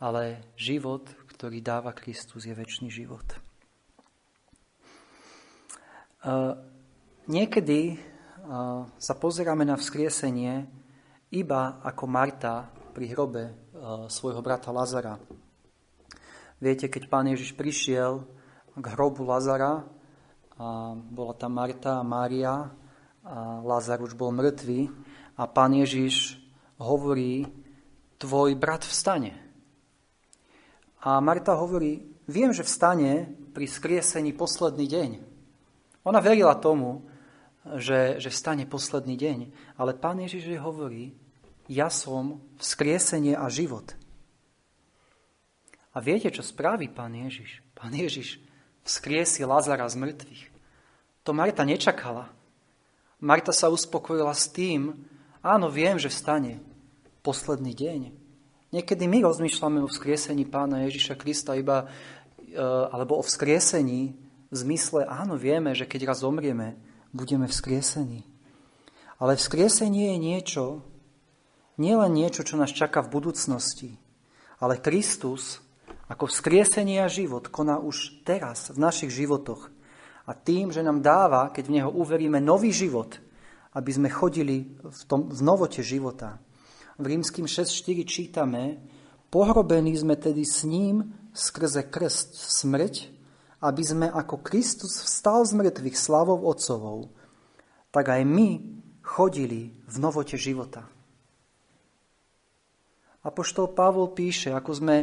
ale 0.00 0.48
život, 0.56 1.04
ktorý 1.28 1.60
dáva 1.60 1.92
Kristus, 1.92 2.48
je 2.48 2.56
väčší 2.56 2.88
život. 2.88 3.24
Niekedy 7.28 8.00
sa 8.96 9.14
pozeráme 9.20 9.68
na 9.68 9.76
vzkriesenie 9.76 10.64
iba 11.36 11.78
ako 11.84 12.04
Marta 12.08 12.72
pri 12.96 13.12
hrobe 13.12 13.69
svojho 14.08 14.44
brata 14.44 14.68
Lazara. 14.68 15.16
Viete, 16.60 16.92
keď 16.92 17.08
pán 17.08 17.24
Ježiš 17.32 17.56
prišiel 17.56 18.28
k 18.76 18.84
hrobu 18.92 19.24
Lazara, 19.24 19.88
a 20.60 20.92
bola 20.92 21.32
tam 21.32 21.56
Marta 21.56 22.00
a 22.00 22.04
Mária, 22.04 22.68
a 23.24 23.64
Lazar 23.64 24.00
už 24.04 24.12
bol 24.12 24.28
mŕtvý 24.28 24.92
a 25.40 25.48
pán 25.48 25.72
Ježiš 25.72 26.36
hovorí, 26.76 27.48
tvoj 28.20 28.52
brat 28.60 28.84
vstane. 28.84 29.32
A 31.00 31.16
Marta 31.24 31.56
hovorí, 31.56 32.12
viem, 32.28 32.52
že 32.52 32.60
vstane 32.60 33.32
pri 33.56 33.64
skriesení 33.64 34.36
posledný 34.36 34.84
deň. 34.84 35.10
Ona 36.04 36.20
verila 36.20 36.56
tomu, 36.60 37.08
že, 37.76 38.20
že 38.20 38.28
vstane 38.28 38.68
posledný 38.68 39.16
deň. 39.16 39.38
Ale 39.80 39.96
pán 39.96 40.20
Ježiš 40.20 40.44
jej 40.44 40.60
hovorí, 40.60 41.16
ja 41.70 41.86
som 41.86 42.42
vzkriesenie 42.58 43.38
a 43.38 43.46
život. 43.46 43.94
A 45.94 46.02
viete, 46.02 46.26
čo 46.34 46.42
spraví 46.42 46.90
pán 46.90 47.14
Ježiš? 47.14 47.62
Pán 47.78 47.94
Ježiš 47.94 48.42
vzkriesi 48.82 49.46
Lazara 49.46 49.86
z 49.86 49.94
mŕtvych. 50.02 50.42
To 51.22 51.30
Marta 51.30 51.62
nečakala. 51.62 52.26
Marta 53.22 53.54
sa 53.54 53.70
uspokojila 53.70 54.34
s 54.34 54.50
tým, 54.50 54.98
áno, 55.46 55.70
viem, 55.70 55.94
že 55.94 56.10
vstane 56.10 56.58
posledný 57.22 57.70
deň. 57.70 58.00
Niekedy 58.74 59.04
my 59.06 59.22
rozmýšľame 59.30 59.78
o 59.82 59.90
vzkriesení 59.90 60.46
pána 60.50 60.86
Ježiša 60.90 61.14
Krista 61.18 61.54
iba, 61.54 61.86
e, 62.50 62.58
alebo 62.90 63.18
o 63.18 63.22
vzkriesení 63.22 64.14
v 64.50 64.56
zmysle, 64.56 65.06
áno, 65.06 65.38
vieme, 65.38 65.74
že 65.74 65.86
keď 65.86 66.14
raz 66.14 66.26
zomrieme, 66.26 66.78
budeme 67.14 67.46
vzkriesení. 67.46 68.26
Ale 69.20 69.36
vzkriesenie 69.36 70.16
je 70.16 70.18
niečo, 70.18 70.64
nielen 71.80 72.12
niečo, 72.12 72.44
čo 72.44 72.60
nás 72.60 72.70
čaká 72.70 73.00
v 73.00 73.16
budúcnosti, 73.16 73.96
ale 74.60 74.76
Kristus 74.76 75.64
ako 76.12 76.28
vzkriesenie 76.28 77.00
a 77.00 77.08
život 77.08 77.48
koná 77.48 77.80
už 77.80 78.22
teraz 78.28 78.68
v 78.68 78.78
našich 78.78 79.08
životoch. 79.08 79.72
A 80.28 80.36
tým, 80.36 80.70
že 80.70 80.84
nám 80.84 81.00
dáva, 81.00 81.48
keď 81.50 81.64
v 81.66 81.74
Neho 81.80 81.90
uveríme, 81.90 82.38
nový 82.38 82.70
život, 82.70 83.18
aby 83.72 83.90
sme 83.90 84.12
chodili 84.12 84.76
v, 84.78 85.02
tom, 85.08 85.32
v 85.32 85.40
novote 85.40 85.80
života 85.80 86.38
v 87.00 87.16
rímským 87.16 87.48
6.4 87.48 88.04
čítame, 88.04 88.76
pohrobení 89.32 89.96
sme 89.96 90.20
tedy 90.20 90.44
s 90.44 90.68
ním 90.68 91.16
skrze 91.32 91.88
krst 91.88 92.36
smrť, 92.36 93.08
aby 93.64 93.82
sme 93.82 94.06
ako 94.12 94.44
Kristus 94.44 95.00
vstal 95.00 95.48
z 95.48 95.56
mŕtvych 95.56 95.96
slavou 95.96 96.44
Otcovou, 96.44 97.08
tak 97.88 98.12
aj 98.12 98.22
my 98.28 98.60
chodili 99.00 99.72
v 99.88 99.96
novote 99.96 100.36
života. 100.36 100.84
Apoštol 103.20 103.76
Pavol 103.76 104.16
píše, 104.16 104.56
ako 104.56 104.72
sme, 104.72 104.96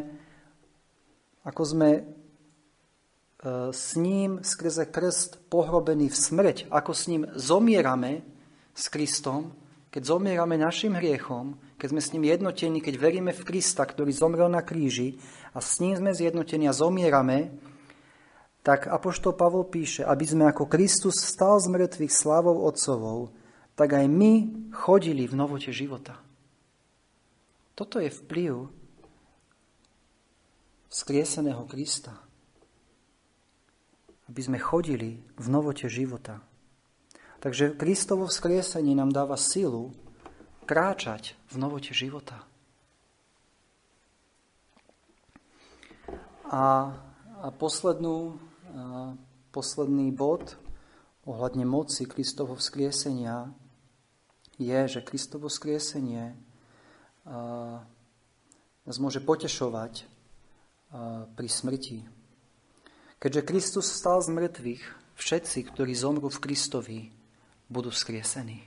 ako 1.46 1.64
sme 1.64 1.90
e, 1.94 2.02
s 3.70 3.94
ním 3.94 4.42
skrze 4.42 4.90
krst 4.90 5.38
pohrobení 5.54 6.10
v 6.10 6.18
smrť, 6.18 6.58
ako 6.74 6.92
s 6.98 7.04
ním 7.06 7.30
zomierame 7.38 8.26
s 8.74 8.90
Kristom, 8.90 9.54
keď 9.94 10.02
zomierame 10.02 10.58
našim 10.58 10.98
hriechom, 10.98 11.62
keď 11.78 11.88
sme 11.94 12.02
s 12.02 12.12
ním 12.14 12.26
jednotení, 12.26 12.82
keď 12.82 12.96
veríme 12.98 13.32
v 13.34 13.46
Krista, 13.46 13.86
ktorý 13.86 14.10
zomrel 14.10 14.50
na 14.50 14.66
kríži 14.66 15.22
a 15.54 15.62
s 15.62 15.78
ním 15.78 15.94
sme 15.94 16.12
zjednotení 16.14 16.66
a 16.66 16.74
zomierame, 16.74 17.54
tak 18.66 18.90
Apoštol 18.90 19.38
Pavol 19.38 19.64
píše, 19.70 20.04
aby 20.04 20.26
sme 20.28 20.44
ako 20.50 20.68
Kristus 20.68 21.24
stal 21.24 21.62
z 21.64 21.72
mŕtvych 21.72 22.12
slávou 22.12 22.68
Otcovou, 22.68 23.32
tak 23.80 23.96
aj 23.96 24.10
my 24.10 24.34
chodili 24.76 25.24
v 25.30 25.38
novote 25.38 25.72
života. 25.72 26.27
Toto 27.78 28.02
je 28.02 28.10
vplyv 28.10 28.74
skrieseného 30.90 31.62
Krista. 31.70 32.18
Aby 34.26 34.42
sme 34.42 34.58
chodili 34.58 35.22
v 35.38 35.48
novote 35.48 35.86
života. 35.86 36.42
Takže 37.38 37.78
Kristovo 37.78 38.26
vzkriesenie 38.26 38.98
nám 38.98 39.14
dáva 39.14 39.38
silu, 39.38 39.94
kráčať 40.66 41.38
v 41.54 41.56
novote 41.62 41.94
života. 41.94 42.42
A, 46.50 46.98
a 47.46 47.48
poslednú, 47.54 48.42
a 48.74 49.14
posledný 49.54 50.10
bod 50.12 50.58
ohľadne 51.30 51.64
moci 51.64 52.10
Kristovho 52.10 52.58
vzkriesenia 52.58 53.54
je, 54.58 54.80
že 54.90 55.06
Kristovo 55.06 55.46
vzkriesenie 55.46 56.47
nás 57.28 58.96
môže 59.04 59.20
potešovať 59.20 60.08
pri 61.36 61.48
smrti. 61.52 62.08
Keďže 63.20 63.42
Kristus 63.44 63.92
stal 63.92 64.24
z 64.24 64.32
mŕtvych, 64.32 64.84
všetci, 65.20 65.60
ktorí 65.74 65.92
zomrú 65.92 66.32
v 66.32 66.40
Kristovi, 66.40 67.00
budú 67.68 67.92
vzkriesení. 67.92 68.64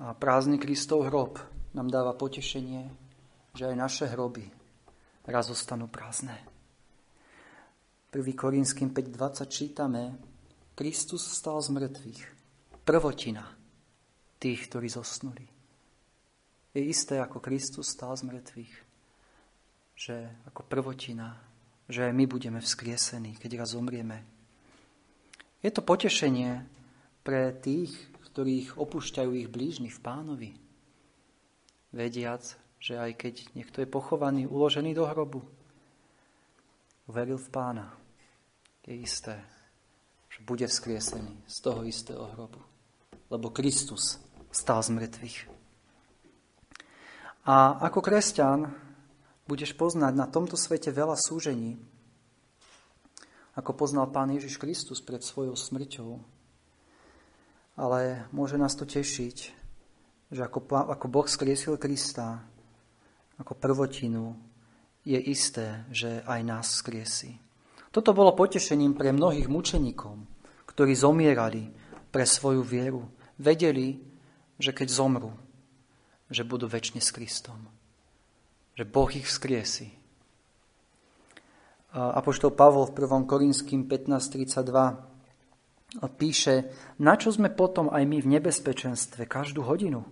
A 0.00 0.14
prázdny 0.14 0.62
Kristov 0.62 1.10
hrob 1.10 1.42
nám 1.74 1.90
dáva 1.90 2.14
potešenie, 2.14 2.86
že 3.52 3.66
aj 3.66 3.76
naše 3.76 4.06
hroby 4.08 4.46
raz 5.26 5.50
zostanú 5.50 5.90
prázdne. 5.90 6.38
1. 8.14 8.22
Korinským 8.34 8.94
5.20 8.94 9.46
čítame, 9.50 10.02
Kristus 10.78 11.26
stal 11.26 11.58
z 11.62 11.74
mŕtvych, 11.74 12.22
prvotina 12.86 13.44
tých, 14.40 14.70
ktorí 14.70 14.88
zosnuli. 14.88 15.59
Je 16.70 16.82
isté, 16.86 17.18
ako 17.18 17.42
Kristus 17.42 17.90
stal 17.90 18.14
z 18.14 18.30
mŕtvych, 18.30 18.74
že 19.98 20.16
ako 20.46 20.62
prvotina, 20.70 21.34
že 21.90 22.06
aj 22.06 22.12
my 22.14 22.24
budeme 22.30 22.62
vzkriesení, 22.62 23.34
keď 23.42 23.66
raz 23.66 23.74
zomrieme. 23.74 24.22
Je 25.60 25.70
to 25.74 25.82
potešenie 25.82 26.62
pre 27.26 27.50
tých, 27.58 27.92
ktorých 28.30 28.78
opúšťajú 28.78 29.30
ich 29.34 29.50
blížni 29.50 29.90
v 29.90 29.98
pánovi. 29.98 30.50
Vediac, 31.90 32.46
že 32.78 32.94
aj 32.96 33.18
keď 33.18 33.34
niekto 33.58 33.82
je 33.82 33.90
pochovaný, 33.90 34.46
uložený 34.46 34.94
do 34.94 35.04
hrobu, 35.10 35.42
uveril 37.10 37.36
v 37.36 37.50
pána, 37.50 37.90
je 38.86 38.94
isté, 38.94 39.42
že 40.30 40.40
bude 40.46 40.64
vzkriesený 40.64 41.34
z 41.50 41.56
toho 41.58 41.82
istého 41.82 42.30
hrobu. 42.32 42.62
Lebo 43.26 43.50
Kristus 43.50 44.22
stál 44.54 44.80
z 44.86 44.94
mŕtvych. 44.94 45.59
A 47.48 47.80
ako 47.80 48.04
kresťan 48.04 48.68
budeš 49.48 49.72
poznať 49.72 50.12
na 50.12 50.28
tomto 50.28 50.60
svete 50.60 50.92
veľa 50.92 51.16
súžení, 51.16 51.80
ako 53.56 53.74
poznal 53.74 54.12
Pán 54.12 54.30
Ježiš 54.30 54.60
Kristus 54.60 55.00
pred 55.00 55.24
svojou 55.24 55.56
smrťou, 55.56 56.20
ale 57.80 58.28
môže 58.30 58.60
nás 58.60 58.76
to 58.76 58.84
tešiť, 58.84 59.36
že 60.30 60.40
ako, 60.46 60.68
ako 60.68 61.06
Boh 61.10 61.26
skriesil 61.26 61.80
Krista, 61.80 62.44
ako 63.40 63.56
prvotinu, 63.56 64.36
je 65.02 65.16
isté, 65.16 65.88
že 65.88 66.20
aj 66.28 66.40
nás 66.44 66.66
skriesi. 66.76 67.40
Toto 67.90 68.12
bolo 68.14 68.36
potešením 68.36 68.94
pre 68.94 69.10
mnohých 69.10 69.48
mučeníkov, 69.50 70.14
ktorí 70.70 70.92
zomierali 70.94 71.72
pre 72.12 72.22
svoju 72.22 72.62
vieru. 72.62 73.08
Vedeli, 73.40 73.98
že 74.60 74.70
keď 74.70 74.88
zomrú, 74.92 75.32
že 76.30 76.46
budú 76.46 76.70
väčšine 76.70 77.02
s 77.02 77.10
Kristom. 77.10 77.66
Že 78.78 78.86
Boh 78.86 79.10
ich 79.10 79.26
vzkriesi. 79.26 79.90
Apoštol 81.90 82.54
Pavol 82.54 82.86
v 82.86 82.94
1. 83.02 83.26
Korinským 83.26 83.82
15.32 83.90 85.10
píše, 86.14 86.70
na 87.02 87.18
čo 87.18 87.34
sme 87.34 87.50
potom 87.50 87.90
aj 87.90 88.06
my 88.06 88.22
v 88.22 88.30
nebezpečenstve 88.38 89.26
každú 89.26 89.66
hodinu? 89.66 90.06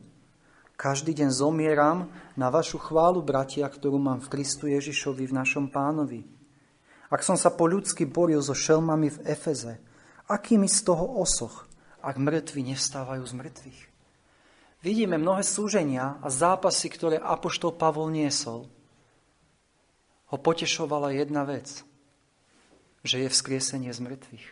Každý 0.74 1.14
deň 1.14 1.30
zomieram 1.30 2.10
na 2.34 2.50
vašu 2.50 2.82
chválu, 2.82 3.22
bratia, 3.22 3.66
ktorú 3.66 3.98
mám 3.98 4.18
v 4.18 4.30
Kristu 4.30 4.66
Ježišovi, 4.70 5.26
v 5.26 5.36
našom 5.38 5.70
pánovi. 5.70 6.26
Ak 7.10 7.22
som 7.22 7.34
sa 7.38 7.50
po 7.54 7.66
ľudsky 7.70 8.06
boril 8.06 8.42
so 8.42 8.54
šelmami 8.58 9.10
v 9.10 9.18
Efeze, 9.26 9.78
akými 10.26 10.66
z 10.66 10.78
toho 10.82 11.18
osoch, 11.18 11.66
ak 12.02 12.18
mŕtvi 12.18 12.74
nestávajú 12.74 13.22
z 13.26 13.34
mŕtvych? 13.38 13.87
Vidíme 14.78 15.18
mnohé 15.18 15.42
súženia 15.42 16.22
a 16.22 16.30
zápasy, 16.30 16.86
ktoré 16.90 17.16
Apoštol 17.18 17.74
Pavol 17.74 18.10
niesol– 18.14 18.66
ho 20.28 20.36
potešovala 20.36 21.16
jedna 21.16 21.44
vec, 21.48 21.84
že 23.00 23.24
je 23.24 23.28
vzkriesenie 23.32 23.92
z 23.92 24.00
mŕtvych. 24.04 24.46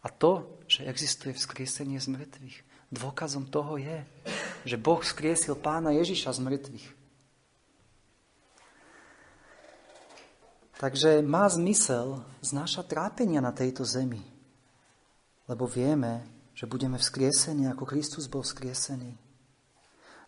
A 0.00 0.08
to, 0.08 0.48
že 0.64 0.88
existuje 0.88 1.36
vzkriesenie 1.36 2.00
z 2.00 2.08
mŕtvych, 2.08 2.56
dôkazom 2.88 3.44
toho 3.44 3.76
je, 3.76 4.00
že 4.64 4.80
Boh 4.80 5.04
vzkriesil 5.04 5.60
pána 5.60 5.92
Ježiša 5.92 6.32
z 6.32 6.40
mŕtvych. 6.40 6.88
Takže 10.80 11.20
má 11.20 11.44
zmysel 11.44 12.24
znášať 12.40 12.88
trápenia 12.88 13.44
na 13.44 13.52
tejto 13.52 13.84
zemi, 13.84 14.24
lebo 15.44 15.68
vieme, 15.68 16.24
že 16.60 16.68
budeme 16.68 17.00
vzkriesení, 17.00 17.72
ako 17.72 17.88
Kristus 17.88 18.28
bol 18.28 18.44
vzkriesený. 18.44 19.16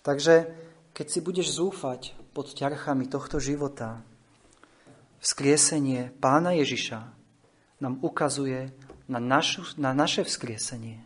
Takže 0.00 0.48
keď 0.96 1.06
si 1.12 1.20
budeš 1.20 1.60
zúfať 1.60 2.16
pod 2.32 2.56
ťarchami 2.56 3.04
tohto 3.04 3.36
života, 3.36 4.00
vzkriesenie 5.20 6.08
pána 6.24 6.56
Ježiša 6.56 7.04
nám 7.84 8.00
ukazuje 8.00 8.72
na, 9.12 9.20
našu, 9.20 9.76
na 9.76 9.92
naše 9.92 10.24
vzkriesenie 10.24 11.04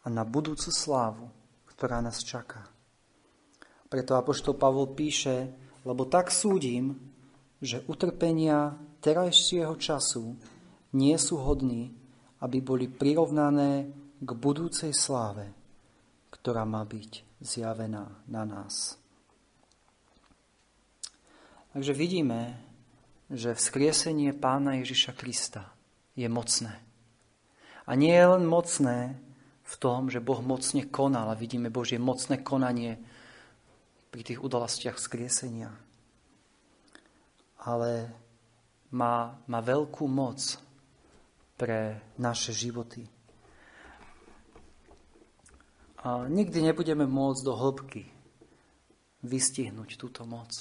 a 0.00 0.06
na 0.08 0.24
budúcu 0.24 0.72
slávu, 0.72 1.28
ktorá 1.68 2.00
nás 2.00 2.24
čaká. 2.24 2.64
Preto 3.92 4.16
Apoštol 4.16 4.56
Pavol 4.56 4.88
píše, 4.96 5.52
lebo 5.84 6.08
tak 6.08 6.32
súdim, 6.32 6.96
že 7.60 7.84
utrpenia 7.84 8.72
terajšieho 9.04 9.76
času 9.76 10.32
nie 10.96 11.16
sú 11.20 11.44
hodní, 11.44 11.97
aby 12.42 12.58
boli 12.62 12.86
prirovnané 12.86 13.90
k 14.18 14.30
budúcej 14.34 14.94
sláve, 14.94 15.50
ktorá 16.30 16.62
má 16.62 16.82
byť 16.86 17.42
zjavená 17.42 18.10
na 18.26 18.42
nás. 18.46 18.98
Takže 21.74 21.94
vidíme, 21.94 22.58
že 23.30 23.54
vzkriesenie 23.54 24.34
pána 24.34 24.80
Ježiša 24.80 25.12
Krista 25.14 25.70
je 26.16 26.26
mocné. 26.26 26.74
A 27.86 27.94
nie 27.94 28.12
je 28.12 28.26
len 28.26 28.44
mocné 28.44 29.16
v 29.68 29.74
tom, 29.76 30.08
že 30.08 30.24
Boh 30.24 30.40
mocne 30.40 30.88
konal 30.88 31.28
a 31.28 31.38
vidíme 31.38 31.68
Božie 31.68 32.00
mocné 32.00 32.40
konanie 32.40 32.96
pri 34.08 34.24
tých 34.24 34.40
udalostiach 34.40 34.96
vzkriesenia. 34.96 35.68
Ale 37.60 38.08
má, 38.88 39.36
má 39.44 39.60
veľkú 39.60 40.08
moc 40.08 40.56
pre 41.58 41.98
naše 42.16 42.54
životy. 42.54 43.02
A 46.06 46.30
nikdy 46.30 46.62
nebudeme 46.62 47.10
môcť 47.10 47.42
do 47.42 47.58
hĺbky 47.58 48.06
vystihnúť 49.26 49.98
túto 49.98 50.22
moc. 50.22 50.54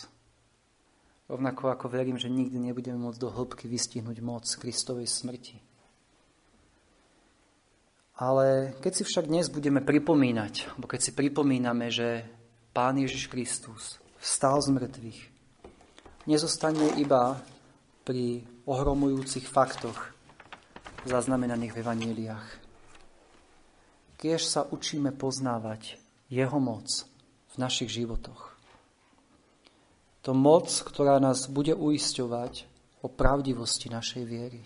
Rovnako 1.29 1.69
ako 1.69 1.85
verím, 1.93 2.17
že 2.17 2.33
nikdy 2.33 2.57
nebudeme 2.57 2.97
môcť 2.97 3.21
do 3.21 3.29
hĺbky 3.29 3.69
vystihnúť 3.69 4.17
moc 4.25 4.49
Kristovej 4.49 5.05
smrti. 5.05 5.61
Ale 8.17 8.73
keď 8.81 8.91
si 8.97 9.03
však 9.05 9.29
dnes 9.29 9.45
budeme 9.53 9.85
pripomínať, 9.85 10.73
alebo 10.73 10.89
keď 10.89 10.99
si 11.05 11.11
pripomíname, 11.13 11.93
že 11.93 12.25
Pán 12.73 12.97
Ježiš 12.97 13.29
Kristus 13.29 14.01
vstal 14.17 14.57
z 14.57 14.73
mŕtvych, 14.73 15.21
nezostane 16.25 16.97
iba 16.97 17.37
pri 18.01 18.41
ohromujúcich 18.65 19.45
faktoch 19.45 20.16
zaznamenaných 21.09 21.73
v 21.73 21.79
evaníliách. 21.83 22.47
Kiež 24.17 24.43
sa 24.43 24.65
učíme 24.67 25.13
poznávať 25.13 26.01
Jeho 26.27 26.57
moc 26.57 27.07
v 27.53 27.55
našich 27.61 27.93
životoch 27.93 28.57
to 30.27 30.35
moc, 30.35 30.67
ktorá 30.67 31.23
nás 31.23 31.47
bude 31.47 31.71
uisťovať 31.71 32.67
o 32.99 33.07
pravdivosti 33.07 33.87
našej 33.87 34.23
viery. 34.27 34.59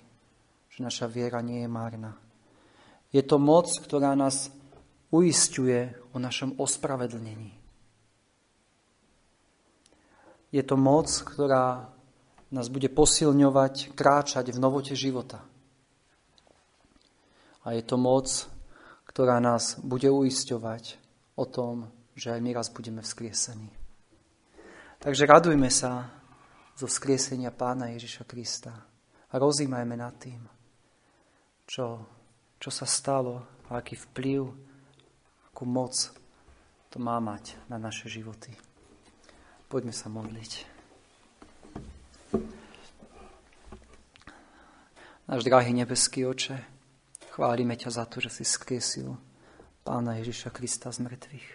Že 0.74 0.90
naša 0.90 1.06
viera 1.06 1.38
nie 1.46 1.62
je 1.62 1.70
márna. 1.70 2.18
Je 3.14 3.22
to 3.22 3.38
moc, 3.38 3.70
ktorá 3.70 4.18
nás 4.18 4.50
uisťuje 5.14 6.10
o 6.10 6.18
našom 6.18 6.58
ospravedlnení. 6.58 7.54
Je 10.50 10.64
to 10.66 10.74
moc, 10.82 11.14
ktorá 11.14 11.94
nás 12.50 12.66
bude 12.74 12.90
posilňovať, 12.90 13.94
kráčať 13.94 14.50
v 14.50 14.58
novote 14.58 14.98
života. 14.98 15.46
A 17.62 17.78
je 17.78 17.84
to 17.86 17.98
moc, 17.98 18.28
ktorá 19.06 19.38
nás 19.38 19.78
bude 19.84 20.10
uisťovať 20.10 20.98
o 21.38 21.46
tom, 21.46 21.92
že 22.16 22.34
aj 22.34 22.40
my 22.42 22.52
raz 22.56 22.68
budeme 22.74 23.04
vzkriesení. 23.04 23.70
Takže 25.02 25.26
radujme 25.26 25.70
sa 25.70 26.10
zo 26.78 26.86
vzkriesenia 26.86 27.54
Pána 27.54 27.94
Ježiša 27.94 28.24
Krista 28.26 28.74
a 29.30 29.34
rozímajme 29.38 29.96
nad 29.98 30.14
tým, 30.18 30.42
čo, 31.66 32.06
čo 32.62 32.70
sa 32.70 32.86
stalo 32.86 33.66
a 33.70 33.82
aký 33.82 33.98
vplyv, 33.98 34.42
akú 35.52 35.64
moc 35.66 35.94
to 36.92 37.00
má 37.00 37.18
mať 37.24 37.56
na 37.72 37.80
naše 37.80 38.12
životy. 38.12 38.52
Poďme 39.72 39.96
sa 39.96 40.12
modliť. 40.12 40.68
Náš 45.32 45.48
drahý 45.48 45.72
nebeský 45.72 46.28
oče, 46.28 46.60
chválime 47.42 47.74
ťa 47.74 47.90
za 47.90 48.06
to, 48.06 48.22
že 48.22 48.30
si 48.30 48.46
skriesil 48.46 49.18
Pána 49.82 50.22
Ježiša 50.22 50.54
Krista 50.54 50.94
z 50.94 51.02
mŕtvych. 51.02 51.50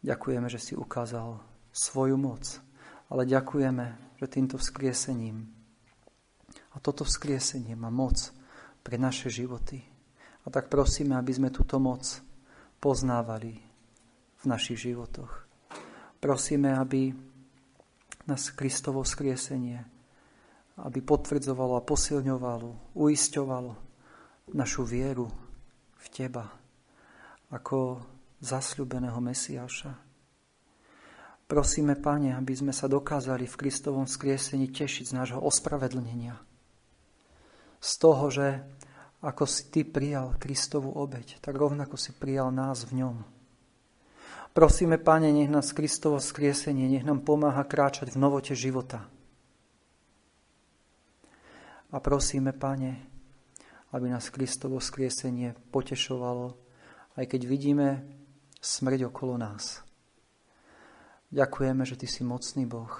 Ďakujeme, 0.00 0.48
že 0.48 0.56
si 0.56 0.72
ukázal 0.72 1.44
svoju 1.76 2.16
moc. 2.16 2.64
Ale 3.12 3.28
ďakujeme, 3.28 4.16
že 4.16 4.32
týmto 4.32 4.56
vzkriesením 4.56 5.52
a 6.72 6.80
toto 6.80 7.04
vzkriesenie 7.04 7.76
má 7.76 7.92
moc 7.92 8.32
pre 8.80 8.96
naše 8.96 9.28
životy. 9.28 9.84
A 10.42 10.46
tak 10.48 10.72
prosíme, 10.72 11.20
aby 11.20 11.36
sme 11.36 11.52
túto 11.52 11.76
moc 11.76 12.08
poznávali 12.80 13.60
v 14.40 14.44
našich 14.48 14.88
životoch. 14.88 15.44
Prosíme, 16.16 16.72
aby 16.80 17.12
nás 18.24 18.48
Kristovo 18.56 19.04
vzkriesenie 19.04 19.84
aby 20.76 21.00
potvrdzovalo 21.00 21.80
a 21.80 21.84
posilňovalo, 21.84 22.96
uisťovalo 22.96 23.85
našu 24.54 24.86
vieru 24.86 25.26
v 25.98 26.06
Teba 26.14 26.46
ako 27.50 27.98
zasľubeného 28.38 29.18
Mesiáša. 29.18 29.90
Prosíme, 31.46 31.94
Pane, 31.98 32.34
aby 32.34 32.54
sme 32.54 32.74
sa 32.74 32.90
dokázali 32.90 33.46
v 33.46 33.58
Kristovom 33.58 34.06
skriesení 34.06 34.70
tešiť 34.70 35.10
z 35.10 35.16
nášho 35.16 35.38
ospravedlnenia. 35.42 36.38
Z 37.78 37.92
toho, 38.02 38.26
že 38.30 38.66
ako 39.22 39.46
si 39.46 39.70
Ty 39.70 39.82
prijal 39.86 40.38
Kristovú 40.38 40.94
obeď, 40.94 41.38
tak 41.38 41.54
rovnako 41.54 41.94
si 41.98 42.14
prijal 42.14 42.50
nás 42.50 42.82
v 42.86 43.02
ňom. 43.02 43.16
Prosíme, 44.54 44.98
Pane, 44.98 45.30
nech 45.30 45.50
nás 45.50 45.74
Kristovo 45.74 46.22
skriesenie, 46.22 46.86
nech 46.86 47.06
nám 47.06 47.22
pomáha 47.22 47.62
kráčať 47.66 48.14
v 48.14 48.18
novote 48.22 48.54
života. 48.54 49.06
A 51.90 51.96
prosíme, 52.02 52.50
Pane, 52.50 53.15
aby 53.92 54.06
nás 54.10 54.30
Kristovo 54.32 54.82
skriesenie 54.82 55.54
potešovalo, 55.70 56.58
aj 57.14 57.24
keď 57.26 57.40
vidíme 57.46 57.88
smrť 58.58 59.10
okolo 59.10 59.38
nás. 59.38 59.82
Ďakujeme, 61.30 61.82
že 61.82 61.98
Ty 61.98 62.06
si 62.06 62.22
mocný 62.22 62.64
Boh. 62.70 62.94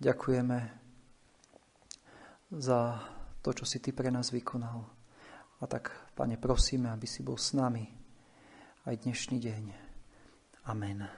Ďakujeme 0.00 0.58
za 2.52 3.00
to, 3.40 3.50
čo 3.56 3.64
si 3.64 3.80
Ty 3.80 3.96
pre 3.96 4.12
nás 4.12 4.28
vykonal. 4.28 4.84
A 5.60 5.64
tak, 5.64 6.12
Pane, 6.12 6.36
prosíme, 6.36 6.92
aby 6.92 7.08
si 7.08 7.24
bol 7.24 7.40
s 7.40 7.56
nami 7.56 7.88
aj 8.84 8.94
dnešný 9.08 9.40
deň. 9.40 9.64
Amen. 10.68 11.16